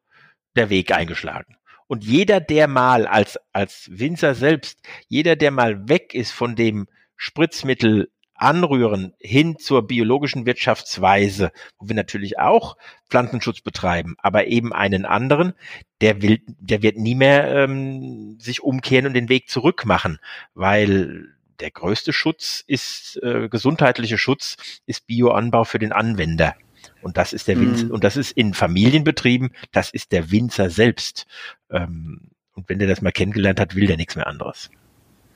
der 0.57 0.69
Weg 0.69 0.93
eingeschlagen. 0.93 1.57
Und 1.87 2.05
jeder, 2.05 2.41
der 2.41 2.67
mal 2.67 3.07
als, 3.07 3.39
als 3.53 3.89
Winzer 3.93 4.35
selbst, 4.35 4.81
jeder, 5.09 5.37
der 5.37 5.51
mal 5.53 5.89
weg 5.89 6.15
ist 6.15 6.33
von 6.33 6.57
dem 6.57 6.89
Spritzmittel 7.23 8.11
anrühren 8.35 9.15
hin 9.21 9.57
zur 9.57 9.87
biologischen 9.87 10.45
Wirtschaftsweise, 10.45 11.53
wo 11.79 11.87
wir 11.87 11.95
natürlich 11.95 12.41
auch 12.41 12.77
Pflanzenschutz 13.09 13.61
betreiben, 13.61 14.17
aber 14.19 14.49
eben 14.49 14.73
einen 14.73 15.05
anderen, 15.05 15.53
der 16.01 16.21
will, 16.21 16.41
der 16.47 16.83
wird 16.83 16.97
nie 16.97 17.15
mehr 17.15 17.47
ähm, 17.55 18.41
sich 18.41 18.61
umkehren 18.61 19.07
und 19.07 19.15
den 19.15 19.29
Weg 19.29 19.49
zurück 19.49 19.85
machen, 19.85 20.19
weil 20.55 21.29
der 21.61 21.71
größte 21.71 22.13
Schutz 22.13 22.65
ist 22.67 23.21
äh, 23.23 23.49
gesundheitliche 23.49 24.19
Schutz 24.19 24.57
ist 24.87 25.07
Bioanbau 25.07 25.63
für 25.63 25.79
den 25.79 25.93
Anwender. 25.93 26.57
Und 27.03 27.17
das 27.19 27.33
ist 27.33 27.47
der 27.47 27.61
Winzer, 27.61 27.85
mhm. 27.85 27.91
und 27.93 28.03
das 28.03 28.17
ist 28.17 28.33
in 28.33 28.53
Familienbetrieben, 28.53 29.51
das 29.71 29.91
ist 29.91 30.11
der 30.11 30.33
Winzer 30.33 30.71
selbst. 30.71 31.29
Ähm, 31.71 32.33
und 32.55 32.69
wenn 32.69 32.81
der 32.81 32.89
das 32.89 33.01
mal 33.01 33.13
kennengelernt 33.13 33.61
hat, 33.61 33.77
will 33.77 33.87
der 33.87 33.97
nichts 33.97 34.17
mehr 34.17 34.27
anderes. 34.27 34.71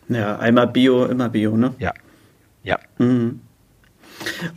Ja, 0.08 0.38
einmal 0.38 0.68
Bio, 0.68 1.04
immer 1.06 1.28
Bio, 1.28 1.56
ne? 1.56 1.74
Ja. 1.78 1.92
Ja. 2.62 2.78
Mhm. 2.98 3.40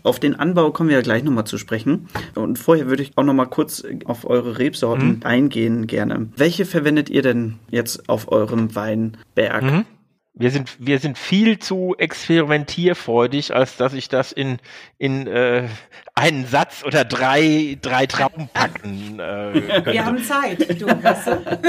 Auf 0.04 0.20
den 0.20 0.36
Anbau 0.36 0.72
kommen 0.72 0.90
wir 0.90 0.96
ja 0.96 1.02
gleich 1.02 1.24
nochmal 1.24 1.46
zu 1.46 1.58
sprechen. 1.58 2.08
Und 2.36 2.58
vorher 2.58 2.88
würde 2.88 3.04
ich 3.04 3.18
auch 3.18 3.24
nochmal 3.24 3.48
kurz 3.48 3.84
auf 4.06 4.26
eure 4.26 4.58
Rebsorten 4.58 5.18
mhm. 5.18 5.20
eingehen 5.24 5.88
gerne. 5.88 6.30
Welche 6.36 6.66
verwendet 6.66 7.10
ihr 7.10 7.22
denn 7.22 7.56
jetzt 7.70 8.10
auf 8.10 8.32
eurem 8.32 8.74
Weinberg? 8.76 9.64
Mhm. 9.64 9.86
Wir 10.34 10.52
sind, 10.52 10.78
wir 10.80 11.00
sind 11.00 11.18
viel 11.18 11.60
zu 11.60 11.96
experimentierfreudig, 11.98 13.54
als 13.54 13.78
dass 13.78 13.94
ich 13.94 14.08
das 14.10 14.32
in, 14.32 14.60
in 14.98 15.28
äh, 15.28 15.68
einen 16.16 16.46
Satz 16.46 16.84
oder 16.86 17.04
drei, 17.04 17.78
drei 17.82 18.06
Trauben 18.06 18.48
packen 18.54 19.20
äh, 19.20 19.60
könnte. 19.60 19.86
Wir 19.92 20.06
haben 20.06 20.24
Zeit, 20.24 20.80
du, 20.80 20.86
weißt 20.88 21.28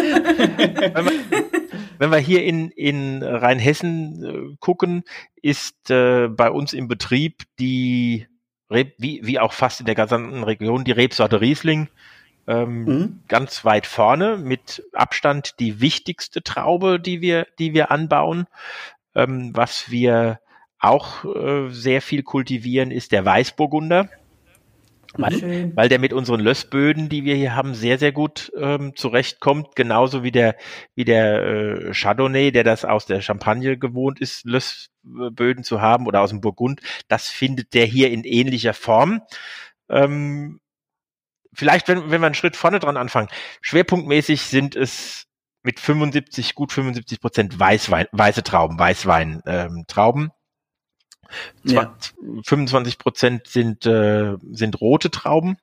wenn, 0.95 1.05
wir, 1.05 1.45
wenn 1.99 2.11
wir 2.13 2.19
hier 2.19 2.45
in, 2.45 2.71
in 2.71 3.23
Rheinhessen 3.23 4.25
äh, 4.25 4.57
gucken, 4.61 5.05
ist 5.43 5.91
äh, 5.91 6.29
bei 6.29 6.51
uns 6.51 6.73
im 6.73 6.87
Betrieb 6.87 7.43
die, 7.59 8.27
Reb, 8.71 8.95
wie, 8.99 9.21
wie 9.25 9.41
auch 9.41 9.53
fast 9.53 9.81
in 9.81 9.87
der 9.87 9.95
gesamten 9.95 10.45
Region, 10.45 10.85
die 10.85 10.93
Rebsorte 10.93 11.41
Riesling 11.41 11.89
ähm, 12.51 12.85
mhm. 12.85 13.21
ganz 13.29 13.65
weit 13.65 13.87
vorne, 13.87 14.37
mit 14.37 14.83
Abstand 14.93 15.61
die 15.61 15.81
wichtigste 15.81 16.43
Traube, 16.43 16.99
die 16.99 17.21
wir, 17.21 17.47
die 17.61 17.75
wir 17.75 17.93
anbauen. 17.93 18.47
Ähm, 19.15 19.53
was 19.55 19.91
wir 19.91 20.41
auch 20.81 21.25
äh, 21.25 21.69
sehr 21.69 22.03
viel 22.03 22.25
kultivieren, 22.25 22.91
ist 22.91 23.13
der 23.13 23.25
Weißburgunder. 23.25 24.09
Weil, 25.15 25.73
weil 25.75 25.89
der 25.89 25.99
mit 25.99 26.13
unseren 26.13 26.41
Lössböden, 26.41 27.09
die 27.09 27.25
wir 27.25 27.35
hier 27.35 27.57
haben, 27.57 27.75
sehr, 27.75 27.99
sehr 27.99 28.13
gut 28.13 28.53
ähm, 28.57 28.95
zurechtkommt. 28.95 29.75
Genauso 29.75 30.23
wie 30.23 30.31
der, 30.31 30.57
wie 30.95 31.05
der 31.05 31.43
äh, 31.43 31.93
Chardonnay, 31.93 32.53
der 32.53 32.63
das 32.63 32.85
aus 32.85 33.07
der 33.07 33.21
Champagne 33.21 33.77
gewohnt 33.77 34.21
ist, 34.21 34.45
Lössböden 34.45 35.65
zu 35.65 35.81
haben 35.81 36.07
oder 36.07 36.21
aus 36.21 36.31
dem 36.31 36.41
Burgund. 36.41 36.81
Das 37.09 37.29
findet 37.29 37.75
der 37.75 37.87
hier 37.87 38.11
in 38.11 38.23
ähnlicher 38.23 38.75
Form. 38.75 39.23
Ähm, 39.89 40.61
vielleicht, 41.53 41.89
wenn, 41.89 42.11
wenn 42.11 42.21
wir 42.21 42.27
einen 42.27 42.35
Schritt 42.35 42.57
vorne 42.57 42.79
dran 42.79 42.97
anfangen, 42.97 43.29
schwerpunktmäßig 43.61 44.43
sind 44.43 44.77
es 44.77 45.27
mit 45.63 45.79
75, 45.81 46.55
gut 46.55 46.73
75 46.73 47.21
Prozent 47.21 47.59
Weißwein, 47.59 48.07
weiße 48.13 48.43
Trauben, 48.43 48.79
Weißwein 48.79 49.43
ähm, 49.47 49.85
Trauben. 49.87 50.31
Ja. 51.63 51.97
25 52.45 52.99
Prozent 52.99 53.47
sind, 53.47 53.87
äh, 53.87 54.37
sind 54.51 54.81
rote 54.81 55.11
Trauben. 55.11 55.59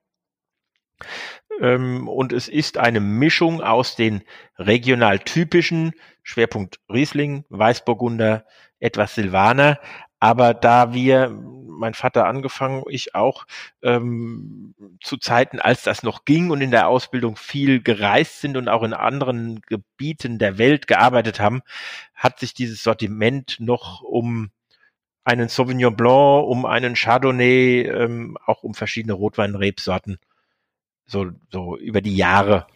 Ähm, 1.60 2.08
und 2.08 2.32
es 2.32 2.47
ist 2.47 2.78
eine 2.78 3.00
Mischung 3.00 3.62
aus 3.62 3.95
den 3.95 4.23
regional 4.58 5.19
typischen 5.19 5.93
Schwerpunkt 6.23 6.80
Riesling, 6.89 7.45
Weißburgunder, 7.50 8.45
etwas 8.80 9.15
Silvaner, 9.15 9.80
aber 10.20 10.54
da 10.54 10.94
wir, 10.94 11.30
mein 11.30 11.94
Vater 11.94 12.26
angefangen, 12.26 12.84
ich 12.90 13.14
auch, 13.14 13.46
ähm, 13.84 14.74
zu 15.02 15.18
Zeiten, 15.18 15.60
als 15.60 15.84
das 15.84 16.04
noch 16.04 16.26
ging 16.26 16.50
und 16.50 16.62
in 16.62 16.72
der 16.72 16.88
Ausbildung 16.88 17.36
viel 17.36 17.82
gereist 17.82 18.42
sind 18.42 18.58
und 18.58 18.68
auch 18.68 18.84
in 18.84 18.94
anderen 18.94 19.62
Gebieten 19.62 20.40
der 20.40 20.58
Welt 20.58 20.88
gearbeitet 20.88 21.40
haben, 21.40 21.62
hat 22.16 22.40
sich 22.40 22.54
dieses 22.54 22.84
Sortiment 22.84 23.58
noch 23.60 24.02
um 24.02 24.50
einen 25.24 25.50
Sauvignon 25.50 25.96
Blanc, 25.96 26.48
um 26.48 26.66
einen 26.66 26.96
Chardonnay, 26.96 27.82
ähm, 27.82 28.38
auch 28.46 28.64
um 28.64 28.74
verschiedene 28.74 29.14
Rotweinrebsorten 29.14 30.18
so, 31.08 31.32
so 31.52 31.78
über 31.78 32.02
die 32.02 32.16
Jahre 32.16 32.68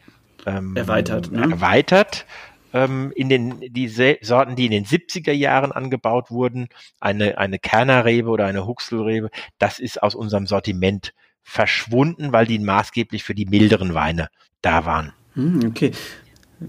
ähm, 0.45 0.75
erweitert. 0.75 1.31
Ne? 1.31 1.41
Erweitert 1.41 2.25
ähm, 2.73 3.11
in 3.15 3.29
den 3.29 3.59
die 3.59 3.87
Sorten, 3.87 4.55
die 4.55 4.65
in 4.65 4.71
den 4.71 4.85
70er 4.85 5.31
Jahren 5.31 5.71
angebaut 5.71 6.31
wurden, 6.31 6.67
eine 6.99 7.37
eine 7.37 7.59
Kernerrebe 7.59 8.29
oder 8.29 8.45
eine 8.45 8.65
Huxelrebe, 8.65 9.29
das 9.57 9.79
ist 9.79 10.01
aus 10.01 10.15
unserem 10.15 10.47
Sortiment 10.47 11.13
verschwunden, 11.43 12.31
weil 12.31 12.45
die 12.45 12.59
maßgeblich 12.59 13.23
für 13.23 13.35
die 13.35 13.45
milderen 13.45 13.93
Weine 13.93 14.29
da 14.61 14.85
waren. 14.85 15.13
Hm, 15.33 15.65
okay. 15.67 15.91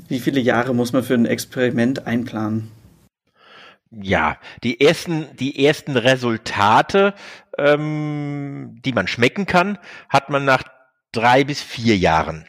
Wie 0.09 0.21
viele 0.21 0.41
Jahre 0.41 0.75
muss 0.75 0.93
man 0.93 1.03
für 1.03 1.15
ein 1.15 1.27
Experiment 1.27 2.07
einplanen? 2.07 2.71
Ja, 3.91 4.38
die 4.65 4.81
ersten, 4.81 5.27
die 5.37 5.67
ersten 5.67 5.99
Resultate, 5.99 7.12
ähm, 7.59 8.81
die 8.83 8.93
man 8.93 9.07
schmecken 9.07 9.45
kann, 9.45 9.77
hat 10.09 10.31
man 10.31 10.47
nach 10.47 10.62
drei 11.12 11.45
bis 11.45 11.61
vier 11.61 11.99
Jahren. 11.99 12.47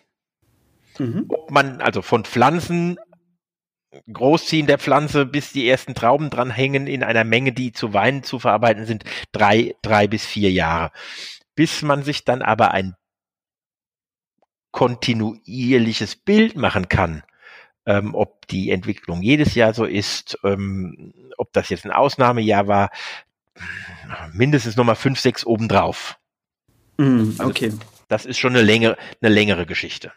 Mhm. 0.97 1.25
Ob 1.27 1.51
man 1.51 1.81
also 1.81 2.01
von 2.01 2.23
Pflanzen 2.23 2.97
Großziehen 4.11 4.67
der 4.67 4.79
Pflanze, 4.79 5.25
bis 5.25 5.51
die 5.51 5.67
ersten 5.67 5.93
Trauben 5.93 6.29
dranhängen 6.29 6.87
in 6.87 7.03
einer 7.03 7.23
Menge, 7.23 7.53
die 7.53 7.71
zu 7.71 7.93
Wein 7.93 8.23
zu 8.23 8.39
verarbeiten 8.39 8.85
sind, 8.85 9.03
drei, 9.31 9.75
drei 9.81 10.07
bis 10.07 10.25
vier 10.25 10.51
Jahre. 10.51 10.91
Bis 11.55 11.81
man 11.81 12.03
sich 12.03 12.25
dann 12.25 12.41
aber 12.41 12.71
ein 12.71 12.95
kontinuierliches 14.71 16.15
Bild 16.15 16.57
machen 16.57 16.89
kann, 16.89 17.23
ähm, 17.85 18.15
ob 18.15 18.47
die 18.47 18.71
Entwicklung 18.71 19.21
jedes 19.21 19.53
Jahr 19.55 19.73
so 19.73 19.85
ist, 19.85 20.37
ähm, 20.43 21.13
ob 21.37 21.53
das 21.53 21.69
jetzt 21.69 21.85
ein 21.85 21.91
Ausnahmejahr 21.91 22.67
war, 22.67 22.89
mindestens 24.31 24.75
nochmal 24.75 24.95
fünf, 24.95 25.19
sechs 25.19 25.45
obendrauf. 25.45 26.17
Mm, 26.97 27.33
okay. 27.39 27.65
Also, 27.65 27.79
das 28.07 28.25
ist 28.25 28.39
schon 28.39 28.55
eine 28.55 28.63
längere, 28.63 28.97
eine 29.21 29.33
längere 29.33 29.65
Geschichte. 29.65 30.11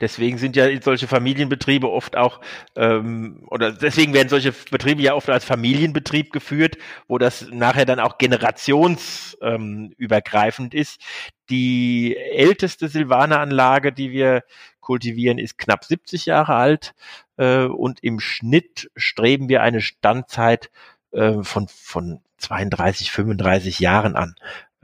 Deswegen 0.00 0.36
sind 0.36 0.56
ja 0.56 0.66
solche 0.82 1.08
Familienbetriebe 1.08 1.90
oft 1.90 2.16
auch, 2.16 2.42
ähm, 2.74 3.46
oder 3.48 3.72
deswegen 3.72 4.12
werden 4.12 4.28
solche 4.28 4.52
Betriebe 4.70 5.00
ja 5.00 5.14
oft 5.14 5.30
als 5.30 5.46
Familienbetrieb 5.46 6.32
geführt, 6.32 6.76
wo 7.08 7.16
das 7.16 7.46
nachher 7.50 7.86
dann 7.86 8.00
auch 8.00 8.18
generationsübergreifend 8.18 10.74
ähm, 10.74 10.80
ist. 10.80 11.00
Die 11.48 12.14
älteste 12.16 12.88
Silvaneranlage, 12.88 13.92
die 13.92 14.10
wir 14.10 14.42
kultivieren, 14.80 15.38
ist 15.38 15.56
knapp 15.56 15.84
70 15.84 16.26
Jahre 16.26 16.56
alt 16.56 16.94
äh, 17.38 17.64
und 17.64 18.02
im 18.02 18.20
Schnitt 18.20 18.90
streben 18.96 19.48
wir 19.48 19.62
eine 19.62 19.80
Standzeit 19.80 20.70
äh, 21.12 21.42
von, 21.42 21.68
von 21.68 22.20
32, 22.38 23.10
35 23.10 23.80
Jahren 23.80 24.16
an. 24.16 24.34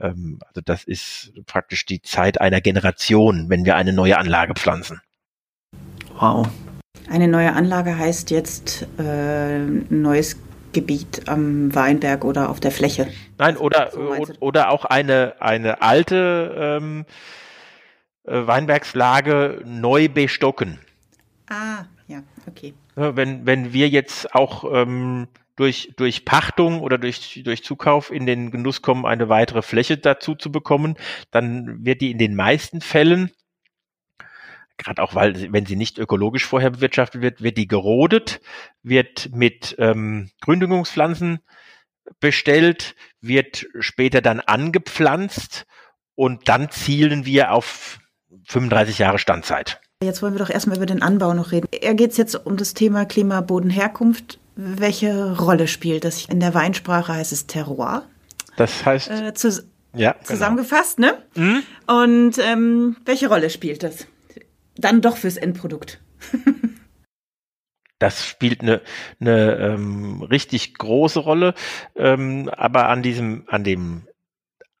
Ähm, 0.03 0.39
also 0.45 0.61
das 0.63 0.83
ist 0.83 1.31
praktisch 1.47 1.85
die 1.85 2.01
Zeit 2.01 2.39
einer 2.39 2.61
Generation, 2.61 3.49
wenn 3.49 3.65
wir 3.65 3.75
eine 3.75 3.93
neue 3.93 4.17
Anlage 4.17 4.53
pflanzen. 4.53 5.01
Wow. 6.19 6.47
Eine 7.09 7.27
neue 7.27 7.53
Anlage 7.53 7.97
heißt 7.97 8.29
jetzt 8.29 8.87
äh, 8.99 9.59
neues 9.59 10.37
Gebiet 10.73 11.27
am 11.27 11.73
Weinberg 11.73 12.25
oder 12.25 12.49
auf 12.49 12.59
der 12.59 12.71
Fläche. 12.71 13.07
Nein, 13.37 13.57
oder, 13.57 13.91
so 13.91 14.33
oder 14.39 14.69
auch 14.69 14.85
eine, 14.85 15.35
eine 15.39 15.81
alte 15.81 16.79
ähm, 16.81 17.05
äh, 18.23 18.47
Weinbergslage 18.47 19.61
neu 19.65 20.09
bestocken. 20.09 20.79
Ah, 21.49 21.85
ja, 22.07 22.23
okay. 22.47 22.73
Wenn, 22.95 23.45
wenn 23.45 23.73
wir 23.73 23.89
jetzt 23.89 24.35
auch 24.35 24.65
ähm, 24.71 25.27
durch, 25.55 25.93
durch 25.97 26.25
Pachtung 26.25 26.81
oder 26.81 26.97
durch, 26.97 27.41
durch 27.43 27.63
Zukauf 27.63 28.11
in 28.11 28.25
den 28.25 28.51
Genuss 28.51 28.81
kommen, 28.81 29.05
eine 29.05 29.29
weitere 29.29 29.61
Fläche 29.61 29.97
dazu 29.97 30.35
zu 30.35 30.51
bekommen, 30.51 30.95
dann 31.31 31.85
wird 31.85 32.01
die 32.01 32.11
in 32.11 32.17
den 32.17 32.35
meisten 32.35 32.81
Fällen, 32.81 33.31
gerade 34.77 35.01
auch 35.01 35.15
weil, 35.15 35.51
wenn 35.51 35.65
sie 35.65 35.75
nicht 35.75 35.99
ökologisch 35.99 36.45
vorher 36.45 36.71
bewirtschaftet 36.71 37.21
wird, 37.21 37.41
wird 37.41 37.57
die 37.57 37.67
gerodet, 37.67 38.41
wird 38.81 39.29
mit 39.31 39.75
ähm, 39.79 40.31
Gründungspflanzen 40.41 41.39
bestellt, 42.19 42.95
wird 43.21 43.67
später 43.79 44.21
dann 44.21 44.39
angepflanzt 44.39 45.65
und 46.15 46.49
dann 46.49 46.69
zielen 46.69 47.25
wir 47.25 47.51
auf 47.51 47.99
35 48.47 48.99
Jahre 48.99 49.19
Standzeit. 49.19 49.79
Jetzt 50.03 50.21
wollen 50.21 50.33
wir 50.33 50.39
doch 50.39 50.49
erstmal 50.49 50.77
über 50.77 50.85
den 50.85 51.01
Anbau 51.01 51.33
noch 51.33 51.51
reden. 51.51 51.67
Er 51.71 51.93
geht 51.93 52.17
jetzt 52.17 52.35
um 52.35 52.57
das 52.57 52.73
Thema 52.73 53.05
Klima, 53.05 53.39
Boden, 53.39 53.69
Herkunft. 53.69 54.39
Welche 54.55 55.37
Rolle 55.37 55.67
spielt 55.67 56.05
das? 56.05 56.25
In 56.25 56.39
der 56.39 56.53
Weinsprache 56.53 57.13
heißt 57.13 57.31
es 57.31 57.47
Terroir. 57.47 58.03
Das 58.57 58.85
heißt. 58.85 59.09
Äh, 59.09 59.33
zu, 59.33 59.49
ja, 59.95 60.11
genau. 60.13 60.25
zusammengefasst, 60.25 60.99
ne? 60.99 61.17
Mhm. 61.35 61.63
Und 61.87 62.37
ähm, 62.39 62.97
welche 63.05 63.29
Rolle 63.29 63.49
spielt 63.49 63.83
das 63.83 64.07
dann 64.75 65.01
doch 65.01 65.17
fürs 65.17 65.37
Endprodukt. 65.37 66.01
Das 67.99 68.27
spielt 68.27 68.59
eine, 68.59 68.81
eine 69.21 69.55
ähm, 69.55 70.23
richtig 70.23 70.73
große 70.73 71.21
Rolle, 71.21 71.53
ähm, 71.95 72.49
aber 72.49 72.89
an 72.89 73.01
diesem, 73.01 73.45
an 73.47 73.63
dem 73.63 74.09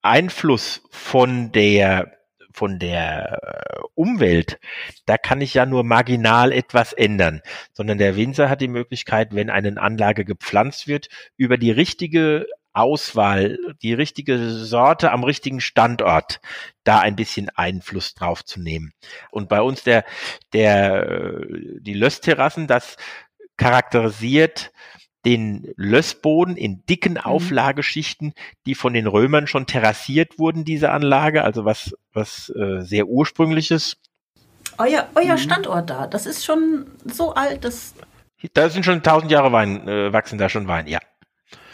Einfluss 0.01 0.81
von 0.89 1.53
der 1.53 2.17
von 2.53 2.79
der 2.79 3.39
äh, 3.41 3.81
Umwelt, 3.95 4.59
da 5.05 5.17
kann 5.17 5.41
ich 5.41 5.53
ja 5.53 5.65
nur 5.65 5.83
marginal 5.83 6.51
etwas 6.51 6.93
ändern, 6.93 7.41
sondern 7.73 7.97
der 7.97 8.15
Winzer 8.15 8.49
hat 8.49 8.61
die 8.61 8.67
Möglichkeit, 8.67 9.35
wenn 9.35 9.49
eine 9.49 9.79
Anlage 9.81 10.25
gepflanzt 10.25 10.87
wird, 10.87 11.09
über 11.37 11.57
die 11.57 11.71
richtige 11.71 12.45
Auswahl, 12.73 13.59
die 13.83 13.93
richtige 13.93 14.49
Sorte 14.49 15.11
am 15.11 15.23
richtigen 15.23 15.61
Standort, 15.61 16.41
da 16.83 16.99
ein 16.99 17.15
bisschen 17.15 17.49
Einfluss 17.49 18.15
drauf 18.15 18.43
zu 18.43 18.59
nehmen. 18.59 18.93
Und 19.29 19.47
bei 19.47 19.61
uns 19.61 19.83
der, 19.83 20.05
der, 20.53 21.07
äh, 21.07 21.79
die 21.79 21.93
Lössterrassen, 21.93 22.65
das 22.67 22.97
charakterisiert 23.57 24.71
den 25.25 25.73
Lössboden 25.75 26.57
in 26.57 26.85
dicken 26.85 27.13
mhm. 27.13 27.19
Auflageschichten, 27.19 28.33
die 28.65 28.75
von 28.75 28.93
den 28.93 29.07
Römern 29.07 29.47
schon 29.47 29.65
terrassiert 29.65 30.39
wurden, 30.39 30.65
diese 30.65 30.91
Anlage, 30.91 31.43
also 31.43 31.65
was, 31.65 31.95
was 32.13 32.49
äh, 32.49 32.81
sehr 32.81 33.07
ursprüngliches. 33.07 33.97
Euer, 34.77 35.07
euer 35.15 35.33
mhm. 35.33 35.37
Standort 35.37 35.89
da, 35.89 36.07
das 36.07 36.25
ist 36.25 36.45
schon 36.45 36.87
so 37.05 37.33
alt, 37.33 37.63
dass. 37.63 37.93
Da 38.53 38.69
sind 38.69 38.83
schon 38.83 39.03
tausend 39.03 39.31
Jahre 39.31 39.51
Wein, 39.51 39.87
äh, 39.87 40.11
wachsen 40.11 40.37
da 40.37 40.49
schon 40.49 40.67
Wein, 40.67 40.87
ja. 40.87 40.99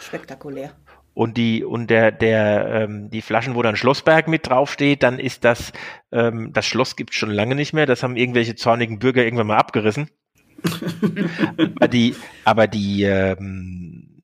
Spektakulär. 0.00 0.72
Und 1.12 1.36
die, 1.36 1.64
und 1.64 1.88
der, 1.88 2.12
der, 2.12 2.66
ähm, 2.66 3.10
die 3.10 3.20
Flaschen, 3.20 3.56
wo 3.56 3.62
dann 3.62 3.74
Schlossberg 3.74 4.28
mit 4.28 4.48
draufsteht, 4.48 5.02
dann 5.02 5.18
ist 5.18 5.44
das, 5.44 5.72
ähm, 6.12 6.52
das 6.52 6.66
Schloss 6.66 6.94
gibt's 6.94 7.16
schon 7.16 7.32
lange 7.32 7.56
nicht 7.56 7.72
mehr, 7.72 7.86
das 7.86 8.04
haben 8.04 8.16
irgendwelche 8.16 8.54
zornigen 8.54 9.00
Bürger 9.00 9.24
irgendwann 9.24 9.48
mal 9.48 9.56
abgerissen 9.56 10.08
aber 11.76 11.88
die, 11.88 12.14
aber 12.44 12.66
die, 12.66 13.02
ähm, 13.04 14.22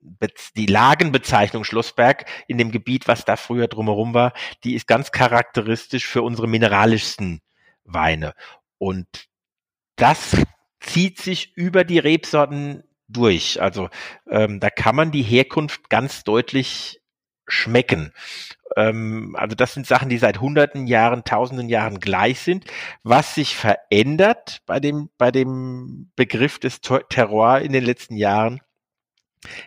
die 0.56 0.66
Lagenbezeichnung 0.66 1.64
Schlossberg 1.64 2.24
in 2.48 2.58
dem 2.58 2.70
Gebiet, 2.70 3.08
was 3.08 3.24
da 3.24 3.36
früher 3.36 3.68
drumherum 3.68 4.14
war, 4.14 4.32
die 4.64 4.74
ist 4.74 4.86
ganz 4.86 5.12
charakteristisch 5.12 6.06
für 6.06 6.22
unsere 6.22 6.48
mineralischsten 6.48 7.40
Weine. 7.84 8.34
Und 8.78 9.06
das 9.96 10.36
zieht 10.80 11.18
sich 11.18 11.56
über 11.56 11.84
die 11.84 11.98
Rebsorten 11.98 12.84
durch. 13.08 13.60
Also 13.60 13.88
ähm, 14.30 14.60
da 14.60 14.70
kann 14.70 14.96
man 14.96 15.10
die 15.10 15.22
Herkunft 15.22 15.90
ganz 15.90 16.24
deutlich 16.24 17.00
schmecken. 17.46 18.12
Ähm, 18.76 19.36
also 19.38 19.54
das 19.54 19.74
sind 19.74 19.86
Sachen, 19.86 20.08
die 20.08 20.18
seit 20.18 20.40
hunderten 20.40 20.86
Jahren, 20.86 21.24
tausenden 21.24 21.68
Jahren 21.68 21.98
gleich 22.00 22.40
sind. 22.40 22.64
Was 23.02 23.34
sich 23.34 23.56
verändert 23.56 24.62
bei 24.66 24.80
dem, 24.80 25.10
bei 25.18 25.30
dem 25.30 26.10
Begriff 26.16 26.58
des 26.58 26.80
Terroir 26.80 27.60
in 27.60 27.72
den 27.72 27.84
letzten 27.84 28.16
Jahren, 28.16 28.60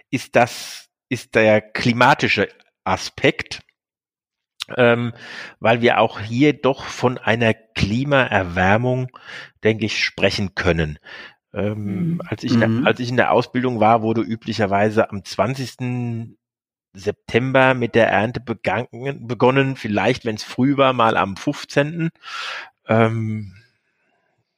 ist 0.10 0.36
das, 0.36 0.90
ist 1.10 1.36
der 1.36 1.62
klimatische 1.62 2.50
Aspekt. 2.84 3.62
Ähm, 4.78 5.14
weil 5.60 5.82
wir 5.82 6.00
auch 6.00 6.20
hier 6.20 6.54
doch 6.54 6.84
von 6.84 7.18
einer 7.18 7.56
Klimaerwärmung, 7.56 9.10
denke 9.64 9.88
ich, 9.88 10.04
sprechen 10.04 10.54
können. 10.54 11.00
Ähm, 11.52 12.12
mhm. 12.12 12.22
als, 12.28 12.44
ich, 12.44 12.54
mhm. 12.54 12.86
als 12.86 13.00
ich 13.00 13.10
in 13.10 13.18
der 13.18 13.32
Ausbildung 13.32 13.80
war, 13.80 14.04
wurde 14.04 14.22
üblicherweise 14.22 15.10
am 15.10 15.26
20. 15.26 16.38
September 16.94 17.74
mit 17.74 17.96
der 17.96 18.10
Ernte 18.10 18.40
begangen, 18.40 19.28
begonnen, 19.28 19.76
vielleicht, 19.76 20.26
wenn 20.26 20.36
es 20.36 20.44
früh 20.44 20.78
war, 20.78 20.94
mal 20.94 21.18
am 21.18 21.38
15. 21.38 22.10
Ähm, 22.88 23.54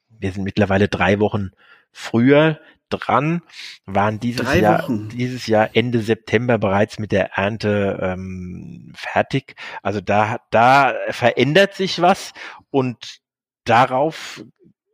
wir 0.09 0.31
sind 0.31 0.43
mittlerweile 0.43 0.87
drei 0.87 1.19
Wochen 1.19 1.51
früher 1.91 2.59
dran, 2.89 3.41
waren 3.85 4.19
dieses 4.19 4.45
drei 4.45 4.59
Jahr, 4.59 4.83
Wochen. 4.83 5.09
dieses 5.09 5.47
Jahr 5.47 5.69
Ende 5.73 6.01
September 6.01 6.57
bereits 6.57 6.99
mit 6.99 7.11
der 7.11 7.33
Ernte 7.33 7.99
ähm, 8.01 8.91
fertig. 8.95 9.55
Also 9.81 10.01
da, 10.01 10.39
da 10.51 10.93
verändert 11.09 11.73
sich 11.73 12.01
was 12.01 12.33
und 12.69 13.19
darauf 13.63 14.43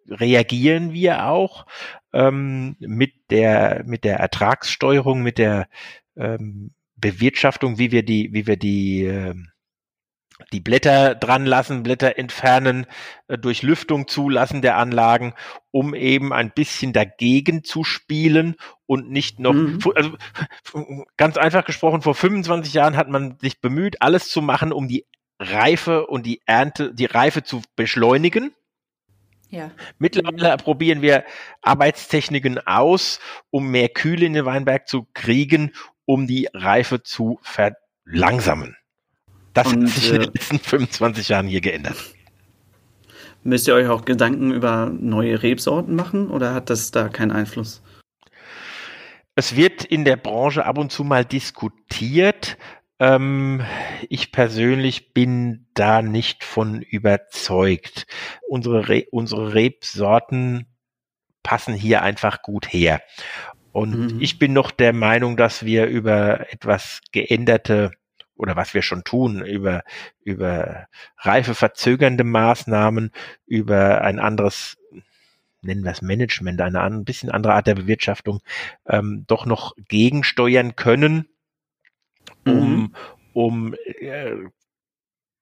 reagieren 0.10 0.94
wir 0.94 1.26
auch 1.26 1.66
ähm, 2.14 2.76
mit 2.80 3.14
der 3.30 3.84
mit 3.86 4.04
der 4.04 4.18
Ertragssteuerung, 4.18 5.22
mit 5.22 5.38
der 5.38 5.68
ähm, 6.16 6.72
Bewirtschaftung, 6.98 7.78
wie 7.78 7.92
wir 7.92 8.04
die, 8.04 8.34
wie 8.34 8.48
wir 8.48 8.58
die, 8.58 9.06
äh, 9.06 9.36
die 10.52 10.60
Blätter 10.60 11.16
dran 11.16 11.46
lassen, 11.46 11.84
Blätter 11.84 12.18
entfernen, 12.18 12.86
äh, 13.28 13.38
durch 13.38 13.64
Lüftung 13.64 14.08
zulassen 14.08 14.62
der 14.62 14.78
Anlagen, 14.78 15.34
um 15.72 15.94
eben 15.96 16.34
ein 16.34 16.52
bisschen 16.52 16.94
dagegen 16.94 17.64
zu 17.64 17.84
spielen 17.84 18.56
und 18.86 19.10
nicht 19.10 19.40
noch, 19.40 19.54
mhm. 19.54 19.80
also 19.96 20.18
ganz 21.18 21.38
einfach 21.38 21.66
gesprochen, 21.66 22.02
vor 22.02 22.16
25 22.16 22.74
Jahren 22.74 22.98
hat 22.98 23.10
man 23.10 23.38
sich 23.40 23.62
bemüht, 23.62 24.02
alles 24.02 24.30
zu 24.30 24.42
machen, 24.42 24.72
um 24.72 24.88
die 24.88 25.06
Reife 25.40 26.08
und 26.08 26.26
die 26.26 26.42
Ernte, 26.46 26.94
die 26.94 27.06
Reife 27.06 27.44
zu 27.44 27.62
beschleunigen. 27.76 28.54
Ja. 29.50 29.72
Mittlerweile 29.98 30.58
probieren 30.58 31.02
wir 31.02 31.24
Arbeitstechniken 31.62 32.60
aus, 32.68 33.20
um 33.50 33.70
mehr 33.70 33.88
Kühle 33.90 34.26
in 34.26 34.34
den 34.34 34.46
Weinberg 34.46 34.88
zu 34.88 35.08
kriegen, 35.14 35.72
um 36.08 36.26
die 36.26 36.50
Reife 36.54 37.04
zu 37.04 37.40
verlangsamen. 37.44 38.76
Das 39.54 39.68
Und, 39.68 39.84
hat 39.84 39.90
sich 39.90 40.10
in 40.10 40.22
den 40.22 40.30
äh, 40.30 40.32
letzten 40.34 40.60
25 40.60 41.30
Jahren 41.30 41.48
hier 41.48 41.62
geändert. 41.62 41.98
Müsst 43.44 43.68
ihr 43.68 43.76
euch 43.76 43.88
auch 43.88 44.06
Gedanken 44.06 44.52
über 44.52 44.90
neue 44.90 45.44
Rebsorten 45.44 45.96
machen 45.96 46.30
oder 46.32 46.54
hat 46.54 46.70
das 46.70 46.92
da 46.92 47.10
keinen 47.10 47.32
Einfluss? 47.32 47.84
Es 49.36 49.56
wird 49.56 49.84
in 49.84 50.04
der 50.06 50.16
Branche 50.16 50.66
ab 50.66 50.78
und 50.78 50.92
zu 50.92 51.04
mal 51.04 51.24
diskutiert. 51.24 52.58
Ähm, 53.00 53.62
ich 54.10 54.32
persönlich 54.32 55.14
bin 55.14 55.68
da 55.74 56.02
nicht 56.02 56.44
von 56.44 56.82
überzeugt. 56.82 58.08
Unsere, 58.48 58.90
Re 58.90 59.06
unsere 59.12 59.54
Rebsorten 59.54 60.66
passen 61.44 61.74
hier 61.74 62.02
einfach 62.02 62.42
gut 62.42 62.72
her. 62.74 63.02
Und 63.78 64.14
mhm. 64.14 64.18
ich 64.20 64.40
bin 64.40 64.54
noch 64.54 64.72
der 64.72 64.92
Meinung, 64.92 65.38
dass 65.38 65.64
wir 65.64 65.86
über 65.86 66.52
etwas 66.52 67.00
geänderte 67.12 67.92
oder 68.36 68.56
was 68.56 68.74
wir 68.74 68.82
schon 68.82 69.04
tun, 69.04 69.46
über, 69.46 69.84
über 70.24 70.88
reife 71.20 71.54
verzögernde 71.54 72.24
Maßnahmen, 72.24 73.12
über 73.46 74.02
ein 74.02 74.18
anderes, 74.18 74.80
nennen 75.62 75.84
wir 75.84 75.92
es 75.92 76.02
Management, 76.02 76.60
eine 76.60 76.82
ein 76.82 77.06
bisschen 77.06 77.30
andere 77.30 77.54
Art 77.54 77.68
der 77.68 77.76
Bewirtschaftung, 77.76 78.42
ähm, 78.88 79.26
doch 79.28 79.46
noch 79.46 79.76
gegensteuern 79.88 80.76
können, 80.76 81.28
um, 82.48 82.54
mhm. 82.56 82.96
um 83.34 83.76
äh, 84.00 84.38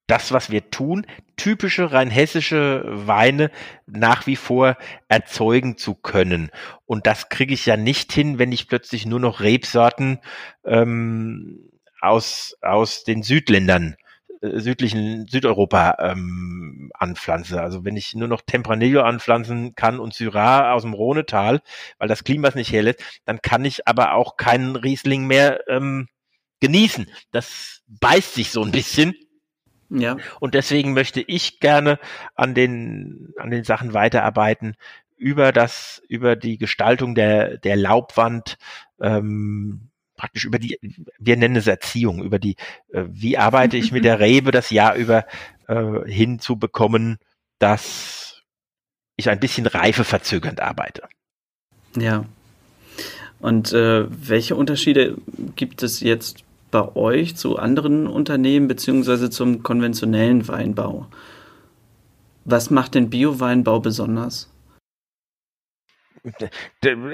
das, 0.06 0.32
was 0.32 0.50
wir 0.50 0.70
tun, 0.70 1.06
typische 1.36 1.92
rein 1.92 2.10
hessische 2.10 2.84
Weine 2.86 3.50
nach 3.86 4.26
wie 4.26 4.36
vor 4.36 4.76
erzeugen 5.08 5.76
zu 5.76 5.94
können. 5.94 6.50
Und 6.86 7.06
das 7.06 7.28
kriege 7.28 7.54
ich 7.54 7.66
ja 7.66 7.76
nicht 7.76 8.12
hin, 8.12 8.38
wenn 8.38 8.52
ich 8.52 8.68
plötzlich 8.68 9.06
nur 9.06 9.20
noch 9.20 9.40
Rebsorten 9.40 10.20
ähm, 10.64 11.70
aus, 12.00 12.56
aus 12.62 13.04
den 13.04 13.22
Südländern 13.22 13.96
äh, 14.42 14.60
südlichen 14.60 15.26
Südeuropa 15.28 15.96
ähm, 15.98 16.90
anpflanze. 16.94 17.60
Also 17.60 17.84
wenn 17.84 17.96
ich 17.96 18.14
nur 18.14 18.28
noch 18.28 18.42
Tempranillo 18.42 19.02
anpflanzen 19.02 19.74
kann 19.74 19.98
und 19.98 20.14
Syrah 20.14 20.72
aus 20.72 20.82
dem 20.82 20.94
Rhonetal, 20.94 21.60
weil 21.98 22.08
das 22.08 22.24
Klima 22.24 22.48
es 22.48 22.54
nicht 22.54 22.72
herlässt, 22.72 23.02
dann 23.24 23.42
kann 23.42 23.64
ich 23.64 23.88
aber 23.88 24.14
auch 24.14 24.36
keinen 24.36 24.76
Riesling 24.76 25.26
mehr 25.26 25.60
ähm, 25.68 26.08
genießen. 26.60 27.10
Das 27.32 27.82
beißt 27.86 28.34
sich 28.34 28.50
so 28.50 28.62
ein 28.62 28.72
bisschen. 28.72 29.14
Ja. 29.90 30.16
Und 30.40 30.54
deswegen 30.54 30.92
möchte 30.94 31.20
ich 31.20 31.60
gerne 31.60 31.98
an 32.34 32.54
den, 32.54 33.32
an 33.38 33.50
den 33.50 33.64
Sachen 33.64 33.94
weiterarbeiten 33.94 34.76
über 35.16 35.52
das, 35.52 36.02
über 36.08 36.36
die 36.36 36.58
Gestaltung 36.58 37.14
der, 37.14 37.56
der 37.58 37.76
Laubwand, 37.76 38.58
ähm, 39.00 39.88
praktisch 40.16 40.44
über 40.44 40.58
die, 40.58 40.78
wir 41.18 41.36
nennen 41.36 41.56
es 41.56 41.66
Erziehung, 41.66 42.22
über 42.22 42.38
die, 42.38 42.56
äh, 42.92 43.04
wie 43.08 43.38
arbeite 43.38 43.76
ich 43.76 43.92
mit 43.92 44.04
der 44.04 44.20
Rebe 44.20 44.50
das 44.50 44.70
Jahr 44.70 44.94
über 44.94 45.26
äh, 45.68 46.10
hinzubekommen, 46.10 47.18
dass 47.58 48.42
ich 49.16 49.30
ein 49.30 49.40
bisschen 49.40 49.66
reifeverzögernd 49.66 50.60
arbeite. 50.60 51.02
Ja. 51.96 52.24
Und 53.38 53.72
äh, 53.72 54.06
welche 54.08 54.56
Unterschiede 54.56 55.16
gibt 55.56 55.82
es 55.82 56.00
jetzt 56.00 56.45
bei 56.76 56.94
euch 56.94 57.36
zu 57.36 57.56
anderen 57.56 58.06
Unternehmen 58.06 58.68
beziehungsweise 58.68 59.30
zum 59.30 59.62
konventionellen 59.62 60.46
Weinbau? 60.46 61.06
Was 62.44 62.68
macht 62.68 62.94
den 62.94 63.08
Bio-Weinbau 63.08 63.80
besonders? 63.80 64.52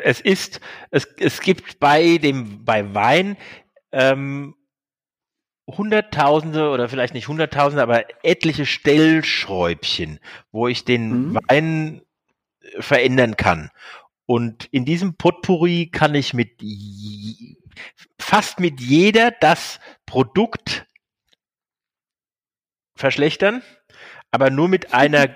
Es 0.02 0.20
ist, 0.20 0.60
es, 0.90 1.06
es 1.16 1.40
gibt 1.40 1.78
bei 1.78 2.18
dem, 2.18 2.64
bei 2.64 2.92
Wein 2.92 3.36
ähm, 3.92 4.56
Hunderttausende 5.68 6.70
oder 6.70 6.88
vielleicht 6.88 7.14
nicht 7.14 7.28
Hunderttausende, 7.28 7.84
aber 7.84 8.06
etliche 8.24 8.66
Stellschräubchen, 8.66 10.18
wo 10.50 10.66
ich 10.66 10.84
den 10.84 11.28
mhm. 11.28 11.38
Wein 11.46 12.02
verändern 12.80 13.36
kann. 13.36 13.70
Und 14.26 14.64
in 14.72 14.84
diesem 14.84 15.14
Potpourri 15.14 15.88
kann 15.92 16.16
ich 16.16 16.34
mit 16.34 16.60
fast 18.18 18.60
mit 18.60 18.80
jeder 18.80 19.30
das 19.30 19.80
Produkt 20.06 20.86
verschlechtern, 22.96 23.62
aber 24.30 24.50
nur 24.50 24.68
mit 24.68 24.94
einer 24.94 25.34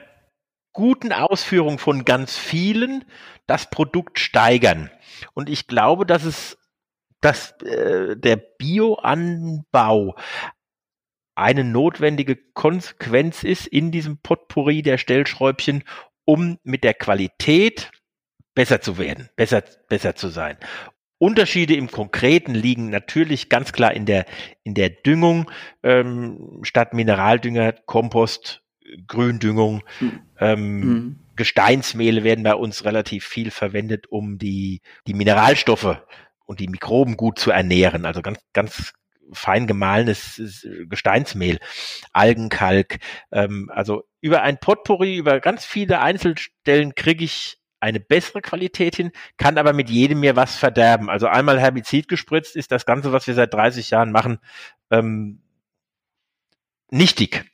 guten 0.72 1.12
Ausführung 1.12 1.78
von 1.78 2.04
ganz 2.04 2.36
vielen 2.36 3.04
das 3.46 3.70
Produkt 3.70 4.18
steigern. 4.18 4.90
Und 5.34 5.48
ich 5.48 5.66
glaube, 5.66 6.06
dass 6.06 6.24
es 6.24 6.58
dass 7.20 7.52
äh, 7.62 8.16
der 8.16 8.36
Bioanbau 8.36 10.16
eine 11.34 11.64
notwendige 11.64 12.36
Konsequenz 12.36 13.42
ist 13.42 13.66
in 13.66 13.90
diesem 13.90 14.18
Potpourri 14.18 14.82
der 14.82 14.98
Stellschräubchen, 14.98 15.84
um 16.24 16.58
mit 16.62 16.84
der 16.84 16.94
Qualität 16.94 17.90
besser 18.54 18.80
zu 18.80 18.98
werden, 18.98 19.28
besser, 19.36 19.62
besser 19.88 20.14
zu 20.14 20.28
sein. 20.28 20.56
Unterschiede 21.18 21.74
im 21.74 21.90
Konkreten 21.90 22.54
liegen 22.54 22.90
natürlich 22.90 23.48
ganz 23.48 23.72
klar 23.72 23.92
in 23.94 24.06
der, 24.06 24.26
in 24.64 24.74
der 24.74 24.90
Düngung, 24.90 25.50
ähm, 25.82 26.60
statt 26.62 26.92
Mineraldünger, 26.92 27.72
Kompost, 27.72 28.62
Gründüngung, 29.06 29.82
mhm. 30.00 30.20
Ähm, 30.38 30.80
mhm. 30.80 31.20
Gesteinsmehle 31.36 32.24
werden 32.24 32.44
bei 32.44 32.54
uns 32.54 32.84
relativ 32.84 33.24
viel 33.24 33.50
verwendet, 33.50 34.06
um 34.08 34.38
die, 34.38 34.80
die 35.06 35.14
Mineralstoffe 35.14 35.98
und 36.44 36.60
die 36.60 36.68
Mikroben 36.68 37.16
gut 37.16 37.38
zu 37.38 37.50
ernähren. 37.50 38.04
Also 38.04 38.22
ganz, 38.22 38.38
ganz 38.52 38.92
fein 39.32 39.66
gemahlenes 39.66 40.66
Gesteinsmehl, 40.88 41.58
Algenkalk. 42.12 42.98
Ähm, 43.32 43.70
also 43.72 44.04
über 44.20 44.42
ein 44.42 44.58
Potpourri, 44.58 45.16
über 45.16 45.40
ganz 45.40 45.64
viele 45.64 46.00
Einzelstellen 46.00 46.94
kriege 46.94 47.24
ich 47.24 47.58
eine 47.86 48.00
bessere 48.00 48.42
Qualität 48.42 48.96
hin, 48.96 49.12
kann 49.36 49.58
aber 49.58 49.72
mit 49.72 49.88
jedem 49.88 50.20
mir 50.20 50.36
was 50.36 50.56
verderben. 50.56 51.08
Also 51.08 51.28
einmal 51.28 51.60
Herbizid 51.60 52.08
gespritzt 52.08 52.56
ist 52.56 52.72
das 52.72 52.84
Ganze, 52.84 53.12
was 53.12 53.26
wir 53.26 53.34
seit 53.34 53.54
30 53.54 53.90
Jahren 53.90 54.12
machen, 54.12 54.38
ähm, 54.90 55.40
nichtig. 56.90 57.44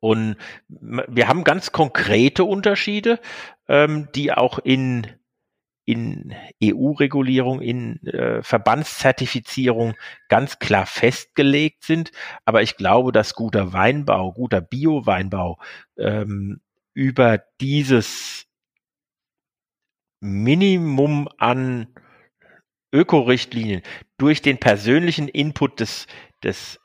Und 0.00 0.36
wir 0.68 1.28
haben 1.28 1.44
ganz 1.44 1.70
konkrete 1.70 2.42
Unterschiede, 2.44 3.20
ähm, 3.68 4.08
die 4.14 4.32
auch 4.32 4.58
in 4.58 5.06
in 5.84 6.32
EU-Regulierung, 6.62 7.60
in 7.60 8.00
äh, 8.06 8.42
Verbandszertifizierung 8.42 9.94
ganz 10.28 10.60
klar 10.60 10.86
festgelegt 10.86 11.84
sind. 11.84 12.12
Aber 12.44 12.62
ich 12.62 12.76
glaube, 12.76 13.10
dass 13.10 13.34
guter 13.34 13.72
Weinbau, 13.72 14.32
guter 14.32 14.60
Bio-Weinbau 14.60 15.58
ähm, 15.98 16.60
über 16.94 17.42
dieses 17.60 18.46
Minimum 20.22 21.28
an 21.38 21.88
Ökorichtlinien 22.92 23.82
durch 24.18 24.40
den 24.40 24.58
persönlichen 24.58 25.26
Input 25.28 25.80
des, 25.80 26.06
des, 26.44 26.78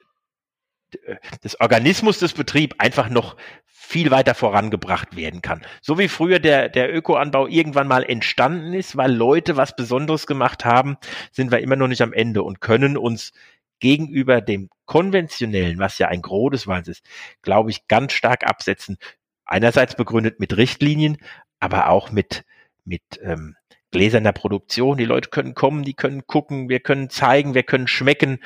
des 1.43 1.59
Organismus 1.59 2.17
des 2.17 2.33
Betriebs 2.33 2.75
einfach 2.79 3.09
noch 3.09 3.37
viel 3.65 4.09
weiter 4.09 4.33
vorangebracht 4.33 5.15
werden 5.15 5.41
kann. 5.41 5.63
So 5.81 5.99
wie 5.99 6.07
früher 6.07 6.39
der, 6.39 6.67
der 6.67 6.93
Ökoanbau 6.93 7.47
irgendwann 7.47 7.87
mal 7.87 8.03
entstanden 8.03 8.73
ist, 8.73 8.97
weil 8.97 9.13
Leute 9.13 9.55
was 9.55 9.75
Besonderes 9.75 10.25
gemacht 10.25 10.65
haben, 10.65 10.97
sind 11.31 11.51
wir 11.51 11.59
immer 11.59 11.75
noch 11.75 11.87
nicht 11.87 12.01
am 12.01 12.13
Ende 12.13 12.41
und 12.41 12.59
können 12.59 12.97
uns 12.97 13.33
gegenüber 13.79 14.41
dem 14.41 14.69
konventionellen, 14.85 15.77
was 15.77 15.99
ja 15.99 16.07
ein 16.07 16.23
Gros 16.23 16.51
des 16.51 16.67
Weins 16.67 16.87
ist, 16.87 17.05
glaube 17.43 17.69
ich, 17.69 17.87
ganz 17.87 18.13
stark 18.13 18.45
absetzen. 18.45 18.97
Einerseits 19.45 19.95
begründet 19.95 20.39
mit 20.39 20.57
Richtlinien, 20.57 21.17
aber 21.59 21.89
auch 21.89 22.11
mit 22.11 22.43
mit 22.87 23.01
ähm, 23.21 23.55
gläserner 23.91 24.31
Produktion. 24.31 24.97
Die 24.97 25.05
Leute 25.05 25.29
können 25.29 25.53
kommen, 25.53 25.83
die 25.83 25.93
können 25.93 26.25
gucken, 26.25 26.69
wir 26.69 26.79
können 26.79 27.09
zeigen, 27.09 27.53
wir 27.53 27.63
können 27.63 27.87
schmecken. 27.87 28.39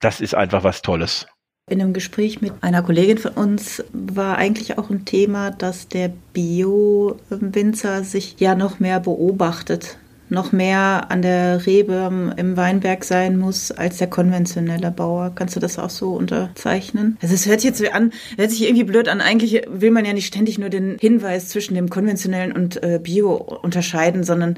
Das 0.00 0.20
ist 0.20 0.34
einfach 0.34 0.64
was 0.64 0.82
Tolles. 0.82 1.26
In 1.70 1.80
einem 1.80 1.94
Gespräch 1.94 2.42
mit 2.42 2.52
einer 2.60 2.82
Kollegin 2.82 3.16
von 3.16 3.32
uns 3.32 3.82
war 3.92 4.36
eigentlich 4.36 4.76
auch 4.76 4.90
ein 4.90 5.06
Thema, 5.06 5.50
dass 5.50 5.88
der 5.88 6.12
Bio-Winzer 6.34 8.04
sich 8.04 8.38
ja 8.38 8.54
noch 8.54 8.80
mehr 8.80 9.00
beobachtet 9.00 9.98
noch 10.28 10.52
mehr 10.52 11.10
an 11.10 11.22
der 11.22 11.66
Rebe 11.66 12.32
im 12.36 12.56
Weinberg 12.56 13.04
sein 13.04 13.36
muss 13.36 13.70
als 13.70 13.98
der 13.98 14.06
konventionelle 14.06 14.90
Bauer. 14.90 15.32
Kannst 15.34 15.56
du 15.56 15.60
das 15.60 15.78
auch 15.78 15.90
so 15.90 16.14
unterzeichnen? 16.14 17.18
Also 17.22 17.34
es 17.34 17.46
hört 17.46 17.60
sich 17.60 17.70
jetzt 17.70 17.92
an, 17.92 18.12
hört 18.36 18.50
sich 18.50 18.62
irgendwie 18.62 18.84
blöd 18.84 19.08
an. 19.08 19.20
Eigentlich 19.20 19.62
will 19.68 19.90
man 19.90 20.04
ja 20.04 20.12
nicht 20.12 20.26
ständig 20.26 20.58
nur 20.58 20.70
den 20.70 20.96
Hinweis 20.98 21.48
zwischen 21.48 21.74
dem 21.74 21.90
konventionellen 21.90 22.52
und 22.52 22.82
äh, 22.82 22.98
Bio 23.02 23.34
unterscheiden, 23.34 24.24
sondern 24.24 24.56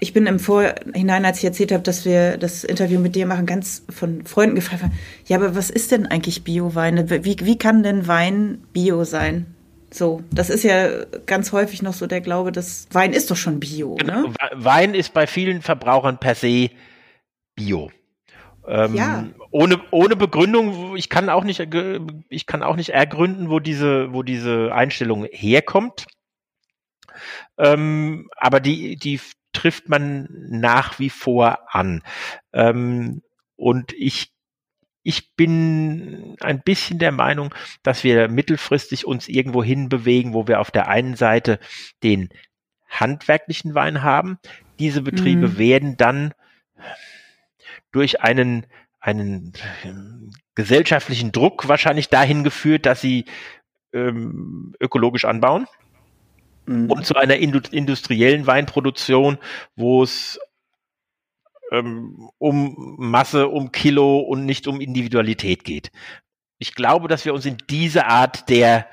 ich 0.00 0.12
bin 0.12 0.26
im 0.26 0.38
Vorhinein, 0.38 1.24
als 1.24 1.38
ich 1.38 1.44
erzählt 1.44 1.72
habe, 1.72 1.82
dass 1.82 2.04
wir 2.04 2.36
das 2.36 2.64
Interview 2.64 3.00
mit 3.00 3.16
dir 3.16 3.26
machen, 3.26 3.46
ganz 3.46 3.82
von 3.90 4.24
Freunden 4.24 4.54
gefragt, 4.54 4.84
ja, 5.26 5.36
aber 5.36 5.54
was 5.56 5.70
ist 5.70 5.90
denn 5.90 6.06
eigentlich 6.06 6.44
Bio-Weine? 6.44 7.10
Wie, 7.10 7.36
wie 7.40 7.58
kann 7.58 7.82
denn 7.82 8.06
Wein 8.06 8.58
Bio 8.72 9.04
sein? 9.04 9.46
So, 9.90 10.22
das 10.30 10.50
ist 10.50 10.64
ja 10.64 11.04
ganz 11.26 11.52
häufig 11.52 11.82
noch 11.82 11.94
so 11.94 12.06
der 12.06 12.20
Glaube, 12.20 12.52
dass 12.52 12.86
Wein 12.92 13.12
ist 13.12 13.30
doch 13.30 13.36
schon 13.36 13.58
Bio. 13.58 13.94
Genau. 13.94 14.28
Ne? 14.28 14.34
Wein 14.52 14.94
ist 14.94 15.14
bei 15.14 15.26
vielen 15.26 15.62
Verbrauchern 15.62 16.18
per 16.18 16.34
se 16.34 16.70
Bio. 17.54 17.90
Ähm, 18.66 18.94
ja. 18.94 19.24
Ohne, 19.50 19.80
ohne 19.90 20.14
Begründung, 20.14 20.94
ich 20.96 21.08
kann 21.08 21.30
auch 21.30 21.42
nicht, 21.42 21.66
ich 22.28 22.46
kann 22.46 22.62
auch 22.62 22.76
nicht 22.76 22.90
ergründen, 22.90 23.48
wo 23.48 23.60
diese, 23.60 24.12
wo 24.12 24.22
diese 24.22 24.74
Einstellung 24.74 25.26
herkommt. 25.30 26.06
Ähm, 27.56 28.28
aber 28.36 28.60
die, 28.60 28.96
die 28.96 29.20
trifft 29.54 29.88
man 29.88 30.28
nach 30.50 30.98
wie 30.98 31.10
vor 31.10 31.60
an. 31.70 32.02
Ähm, 32.52 33.22
und 33.56 33.92
ich 33.94 34.32
ich 35.08 35.34
bin 35.36 36.36
ein 36.40 36.60
bisschen 36.60 36.98
der 36.98 37.12
Meinung, 37.12 37.54
dass 37.82 38.04
wir 38.04 38.28
mittelfristig 38.28 39.06
uns 39.06 39.26
irgendwo 39.26 39.64
hin 39.64 39.88
bewegen, 39.88 40.34
wo 40.34 40.46
wir 40.46 40.60
auf 40.60 40.70
der 40.70 40.88
einen 40.88 41.16
Seite 41.16 41.60
den 42.02 42.28
handwerklichen 42.90 43.74
Wein 43.74 44.02
haben. 44.02 44.38
Diese 44.78 45.00
Betriebe 45.00 45.48
mhm. 45.48 45.58
werden 45.58 45.96
dann 45.96 46.34
durch 47.90 48.20
einen, 48.20 48.66
einen 49.00 49.54
ähm, 49.82 50.30
gesellschaftlichen 50.54 51.32
Druck 51.32 51.68
wahrscheinlich 51.68 52.10
dahin 52.10 52.44
geführt, 52.44 52.84
dass 52.84 53.00
sie 53.00 53.24
ähm, 53.94 54.74
ökologisch 54.78 55.24
anbauen 55.24 55.66
mhm. 56.66 56.90
und 56.90 57.06
zu 57.06 57.16
einer 57.16 57.36
industriellen 57.36 58.46
Weinproduktion, 58.46 59.38
wo 59.74 60.02
es 60.02 60.38
ähm, 61.72 62.30
um 62.38 62.96
Masse, 62.98 63.48
um 63.48 63.72
Kilo 63.72 64.18
und 64.18 64.44
nicht 64.44 64.66
um 64.66 64.80
Individualität 64.80 65.64
geht. 65.64 65.90
Ich 66.58 66.74
glaube, 66.74 67.08
dass 67.08 67.24
wir 67.24 67.34
uns 67.34 67.46
in 67.46 67.58
diese 67.70 68.06
Art 68.06 68.48
der 68.48 68.88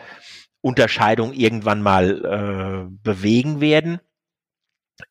Unterscheidung 0.61 1.33
irgendwann 1.33 1.81
mal 1.81 2.89
äh, 2.89 2.95
bewegen 3.03 3.61
werden. 3.61 3.99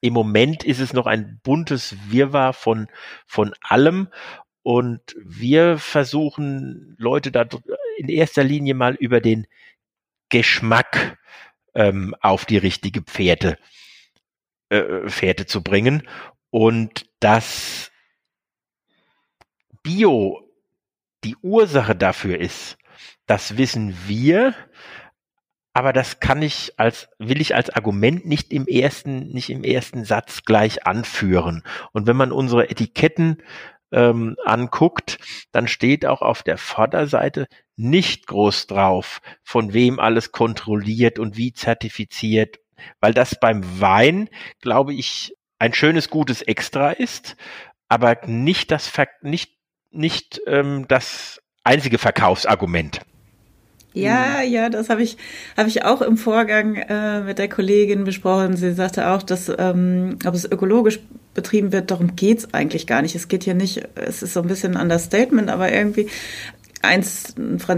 Im 0.00 0.14
Moment 0.14 0.64
ist 0.64 0.81
es 0.81 0.92
noch 0.92 1.07
ein 1.07 1.40
buntes 1.42 1.96
Wirrwarr 2.11 2.53
von, 2.53 2.88
von 3.27 3.55
allem 3.61 4.09
und 4.62 5.00
wir 5.22 5.79
versuchen 5.79 6.96
Leute 6.98 7.31
da 7.31 7.46
in 7.98 8.09
erster 8.09 8.42
Linie 8.42 8.74
mal 8.74 8.94
über 8.94 9.20
den 9.20 9.46
Geschmack 10.31 11.18
ähm, 11.74 12.14
auf 12.20 12.46
die 12.46 12.57
richtige 12.57 13.03
Pferde, 13.03 13.59
äh, 14.70 15.09
Fährte 15.09 15.44
zu 15.44 15.62
bringen 15.62 16.09
und 16.54 17.06
dass 17.18 17.90
Bio 19.82 20.48
die 21.24 21.34
Ursache 21.42 21.96
dafür 21.96 22.38
ist, 22.38 22.78
das 23.26 23.56
wissen 23.56 23.96
wir, 24.06 24.54
aber 25.72 25.92
das 25.92 26.20
kann 26.20 26.42
ich 26.42 26.78
als, 26.78 27.08
will 27.18 27.40
ich 27.40 27.56
als 27.56 27.70
Argument 27.70 28.24
nicht 28.24 28.52
im 28.52 28.68
ersten, 28.68 29.32
nicht 29.32 29.50
im 29.50 29.64
ersten 29.64 30.04
Satz 30.04 30.44
gleich 30.44 30.86
anführen. 30.86 31.64
Und 31.90 32.06
wenn 32.06 32.16
man 32.16 32.30
unsere 32.30 32.70
Etiketten 32.70 33.42
ähm, 33.90 34.37
anguckt, 34.44 35.18
dann 35.50 35.66
steht 35.66 36.06
auch 36.06 36.22
auf 36.22 36.44
der 36.44 36.56
Vorderseite 36.56 37.48
nicht 37.74 38.29
groß 38.29 38.68
drauf, 38.68 39.22
von 39.42 39.72
wem 39.72 39.98
alles 39.98 40.31
kontrolliert 40.31 41.18
und 41.18 41.37
wie 41.37 41.52
zertifiziert, 41.52 42.60
weil 43.00 43.12
das 43.12 43.40
beim 43.40 43.81
Wein, 43.81 44.29
glaube 44.60 44.94
ich, 44.94 45.35
ein 45.59 45.73
schönes, 45.75 46.11
gutes 46.11 46.42
Extra 46.42 46.90
ist, 46.90 47.37
aber 47.88 48.19
nicht 48.27 48.71
das, 48.71 48.87
Ver 48.87 49.09
nicht, 49.23 49.52
nicht 49.90 50.40
ähm, 50.46 50.87
das 50.88 51.40
einzige 51.63 51.98
Verkaufsargument. 51.98 53.00
Ja, 53.94 54.42
ja, 54.42 54.71
das 54.71 54.90
habe 54.90 55.05
ich, 55.05 55.17
habe 55.57 55.69
ich 55.69 55.85
auch 55.85 56.02
im 56.02 56.17
Vorgang 56.17 56.75
äh, 56.75 57.21
mit 57.21 57.38
der 57.38 57.48
Kollegin 57.48 58.02
besprochen. 58.02 58.57
Sie 58.57 58.73
sagte 58.73 59.09
auch, 59.09 59.23
dass 59.23 59.50
ähm, 59.57 60.19
ob 60.27 60.35
es 60.35 60.44
ökologisch 60.50 60.98
betrieben 61.33 61.73
wird, 61.73 61.92
darum 61.92 62.17
geht's 62.17 62.52
eigentlich 62.52 62.88
gar 62.88 63.02
nicht. 63.02 63.15
Es 63.15 63.29
geht 63.29 63.44
hier 63.44 63.55
nicht, 63.55 63.83
es 63.94 64.25
ist 64.25 64.35
so 64.35 64.42
ein 64.42 64.48
bisschen 64.48 64.77
ein 64.77 64.83
Understatement, 64.83 65.48
aber 65.48 65.73
irgendwie 65.73 66.09
eins, 66.83 67.35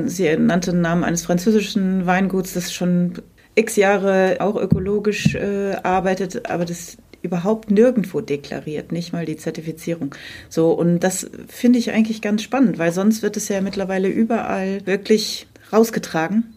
sie 0.06 0.36
nannte 0.38 0.72
den 0.72 0.80
Namen 0.80 1.04
eines 1.04 1.24
französischen 1.24 2.06
Weinguts, 2.06 2.54
das 2.54 2.72
schon 2.72 3.20
x 3.54 3.76
Jahre 3.76 4.36
auch 4.40 4.56
ökologisch 4.56 5.34
äh, 5.34 5.74
arbeitet, 5.82 6.48
aber 6.50 6.64
das 6.64 6.96
überhaupt 7.22 7.70
nirgendwo 7.70 8.20
deklariert, 8.20 8.92
nicht 8.92 9.12
mal 9.12 9.26
die 9.26 9.36
Zertifizierung. 9.36 10.14
So, 10.48 10.72
und 10.72 11.00
das 11.00 11.30
finde 11.48 11.78
ich 11.78 11.90
eigentlich 11.90 12.22
ganz 12.22 12.42
spannend, 12.42 12.78
weil 12.78 12.92
sonst 12.92 13.22
wird 13.22 13.36
es 13.36 13.48
ja 13.48 13.60
mittlerweile 13.60 14.08
überall 14.08 14.86
wirklich 14.86 15.46
rausgetragen. 15.72 16.54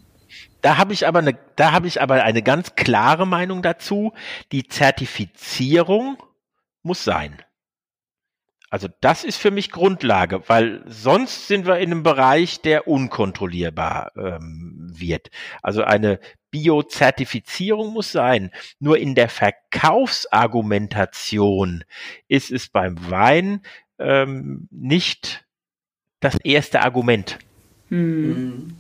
Da 0.62 0.78
habe 0.78 0.94
ich 0.94 1.08
aber 1.08 1.20
eine, 1.20 1.38
ich 1.86 2.02
aber 2.02 2.24
eine 2.24 2.44
ganz 2.44 2.76
klare 2.76 3.26
Meinung 3.26 3.62
dazu. 3.62 4.14
Die 4.52 4.68
Zertifizierung 4.68 6.18
muss 6.84 7.04
sein. 7.04 7.38
Also 8.70 8.88
das 9.02 9.24
ist 9.24 9.38
für 9.38 9.50
mich 9.50 9.72
Grundlage, 9.72 10.44
weil 10.48 10.84
sonst 10.86 11.48
sind 11.48 11.66
wir 11.66 11.78
in 11.80 11.92
einem 11.92 12.04
Bereich, 12.04 12.62
der 12.62 12.88
unkontrollierbar 12.88 14.12
ähm, 14.16 14.69
wird. 15.00 15.30
Also 15.62 15.84
eine 15.84 16.20
Biozertifizierung 16.52 17.94
muss 17.94 18.12
sein. 18.12 18.52
Nur 18.80 18.98
in 18.98 19.16
der 19.16 19.30
Verkaufsargumentation 19.30 21.86
ist 22.28 22.52
es 22.52 22.68
beim 22.70 23.10
Wein 23.10 23.62
ähm, 24.00 24.68
nicht 24.72 25.46
das 26.20 26.38
erste 26.44 26.82
Argument. 26.82 27.40
Hm. 27.90 28.76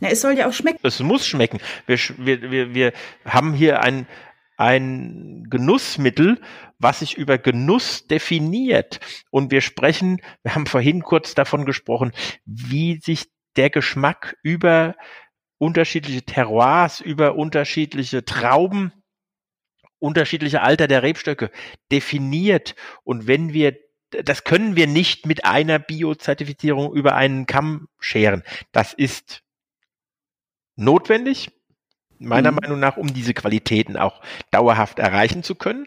Na, 0.00 0.08
es 0.08 0.20
soll 0.20 0.36
ja 0.36 0.48
auch 0.48 0.52
schmecken. 0.52 0.80
Es 0.82 1.00
muss 1.00 1.26
schmecken. 1.26 1.60
Wir, 1.86 1.98
wir, 2.18 2.50
wir, 2.50 2.74
wir 2.74 2.92
haben 3.24 3.54
hier 3.54 3.82
ein, 3.82 4.06
ein 4.56 5.46
Genussmittel, 5.48 6.40
was 6.78 6.98
sich 6.98 7.16
über 7.16 7.38
Genuss 7.38 8.06
definiert. 8.08 9.00
Und 9.30 9.52
wir 9.52 9.60
sprechen, 9.60 10.20
wir 10.42 10.54
haben 10.54 10.66
vorhin 10.66 11.02
kurz 11.02 11.34
davon 11.34 11.64
gesprochen, 11.64 12.12
wie 12.44 13.00
sich 13.00 13.30
der 13.56 13.70
Geschmack 13.70 14.36
über 14.42 14.96
unterschiedliche 15.62 16.24
Terroirs, 16.24 17.00
über 17.00 17.36
unterschiedliche 17.36 18.24
Trauben, 18.24 18.92
unterschiedliche 20.00 20.60
Alter 20.60 20.88
der 20.88 21.04
Rebstöcke 21.04 21.52
definiert. 21.92 22.74
Und 23.04 23.28
wenn 23.28 23.52
wir 23.52 23.78
das 24.10 24.42
können 24.42 24.74
wir 24.76 24.88
nicht 24.88 25.24
mit 25.24 25.44
einer 25.44 25.78
Biozertifizierung 25.78 26.92
über 26.92 27.14
einen 27.14 27.46
Kamm 27.46 27.88
scheren. 27.98 28.42
Das 28.72 28.92
ist 28.92 29.42
notwendig, 30.76 31.52
meiner 32.18 32.50
mhm. 32.50 32.58
Meinung 32.60 32.80
nach, 32.80 32.98
um 32.98 33.14
diese 33.14 33.32
Qualitäten 33.32 33.96
auch 33.96 34.20
dauerhaft 34.50 34.98
erreichen 34.98 35.44
zu 35.44 35.54
können. 35.54 35.86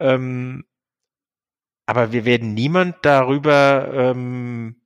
Ähm, 0.00 0.66
aber 1.86 2.12
wir 2.12 2.24
werden 2.26 2.52
niemand 2.52 2.96
darüber 3.02 3.88
ähm, 3.94 4.82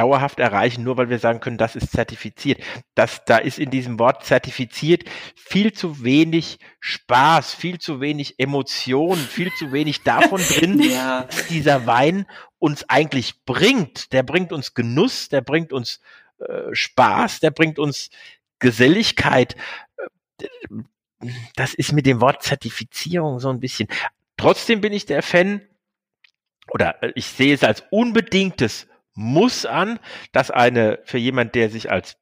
dauerhaft 0.00 0.40
erreichen, 0.40 0.82
nur 0.82 0.96
weil 0.96 1.10
wir 1.10 1.18
sagen 1.18 1.40
können, 1.40 1.58
das 1.58 1.76
ist 1.76 1.92
zertifiziert. 1.92 2.62
Das, 2.94 3.22
da 3.26 3.36
ist 3.36 3.58
in 3.58 3.70
diesem 3.70 3.98
Wort 3.98 4.24
zertifiziert 4.24 5.04
viel 5.36 5.74
zu 5.74 6.02
wenig 6.02 6.58
Spaß, 6.80 7.52
viel 7.52 7.78
zu 7.78 8.00
wenig 8.00 8.38
Emotion, 8.38 9.18
viel 9.18 9.52
zu 9.52 9.72
wenig 9.72 10.02
davon 10.02 10.40
drin, 10.40 10.80
ja. 10.90 11.26
was 11.28 11.48
dieser 11.48 11.86
Wein 11.86 12.26
uns 12.58 12.88
eigentlich 12.88 13.44
bringt. 13.44 14.12
Der 14.14 14.22
bringt 14.22 14.52
uns 14.52 14.72
Genuss, 14.72 15.28
der 15.28 15.42
bringt 15.42 15.70
uns 15.70 16.00
äh, 16.38 16.74
Spaß, 16.74 17.40
der 17.40 17.50
bringt 17.50 17.78
uns 17.78 18.08
Geselligkeit. 18.58 19.54
Das 21.56 21.74
ist 21.74 21.92
mit 21.92 22.06
dem 22.06 22.22
Wort 22.22 22.42
Zertifizierung 22.42 23.38
so 23.38 23.50
ein 23.50 23.60
bisschen. 23.60 23.88
Trotzdem 24.38 24.80
bin 24.80 24.94
ich 24.94 25.04
der 25.04 25.22
Fan, 25.22 25.60
oder 26.70 27.02
äh, 27.02 27.12
ich 27.14 27.26
sehe 27.26 27.52
es 27.52 27.62
als 27.62 27.82
unbedingtes 27.90 28.86
Muss 29.14 29.66
an, 29.66 29.98
dass 30.32 30.50
eine, 30.50 31.00
für 31.04 31.18
jemand, 31.18 31.54
der 31.54 31.70
sich 31.70 31.90
als 31.90 32.16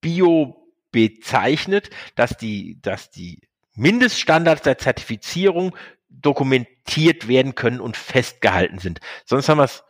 Bio 0.00 0.72
bezeichnet, 0.90 1.90
dass 2.14 2.36
die, 2.36 2.80
dass 2.82 3.10
die 3.10 3.40
Mindeststandards 3.74 4.62
der 4.62 4.78
Zertifizierung 4.78 5.74
dokumentiert 6.08 7.28
werden 7.28 7.54
können 7.54 7.80
und 7.80 7.96
festgehalten 7.96 8.78
sind. 8.78 9.00
Sonst 9.24 9.48
haben 9.48 9.58
wir 9.58 9.64
es 9.64 9.82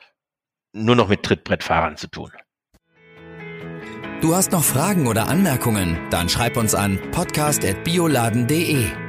nur 0.72 0.96
noch 0.96 1.08
mit 1.08 1.22
Trittbrettfahrern 1.24 1.96
zu 1.96 2.06
tun. 2.06 2.30
Du 4.20 4.36
hast 4.36 4.52
noch 4.52 4.62
Fragen 4.62 5.08
oder 5.08 5.28
Anmerkungen? 5.28 5.98
Dann 6.10 6.28
schreib 6.28 6.56
uns 6.56 6.76
an 6.76 7.00
podcast.bioladen.de. 7.10 9.01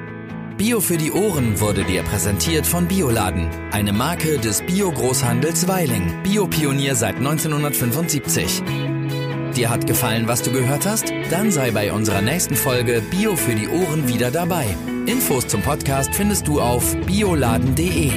Bio 0.57 0.79
für 0.79 0.97
die 0.97 1.11
Ohren 1.11 1.59
wurde 1.59 1.83
dir 1.83 2.03
präsentiert 2.03 2.67
von 2.67 2.87
Bioladen, 2.87 3.49
eine 3.71 3.91
Marke 3.91 4.37
des 4.37 4.61
Bio-Großhandels 4.61 5.67
Weiling, 5.67 6.21
Biopionier 6.21 6.95
seit 6.95 7.15
1975. 7.15 8.61
Dir 9.55 9.69
hat 9.71 9.87
gefallen, 9.87 10.27
was 10.27 10.43
du 10.43 10.51
gehört 10.51 10.85
hast? 10.85 11.11
Dann 11.31 11.51
sei 11.51 11.71
bei 11.71 11.91
unserer 11.91 12.21
nächsten 12.21 12.55
Folge 12.55 13.01
Bio 13.09 13.35
für 13.35 13.55
die 13.55 13.67
Ohren 13.67 14.07
wieder 14.07 14.29
dabei. 14.29 14.65
Infos 15.07 15.47
zum 15.47 15.63
Podcast 15.63 16.13
findest 16.13 16.47
du 16.47 16.61
auf 16.61 16.95
bioladen.de. 17.07 18.11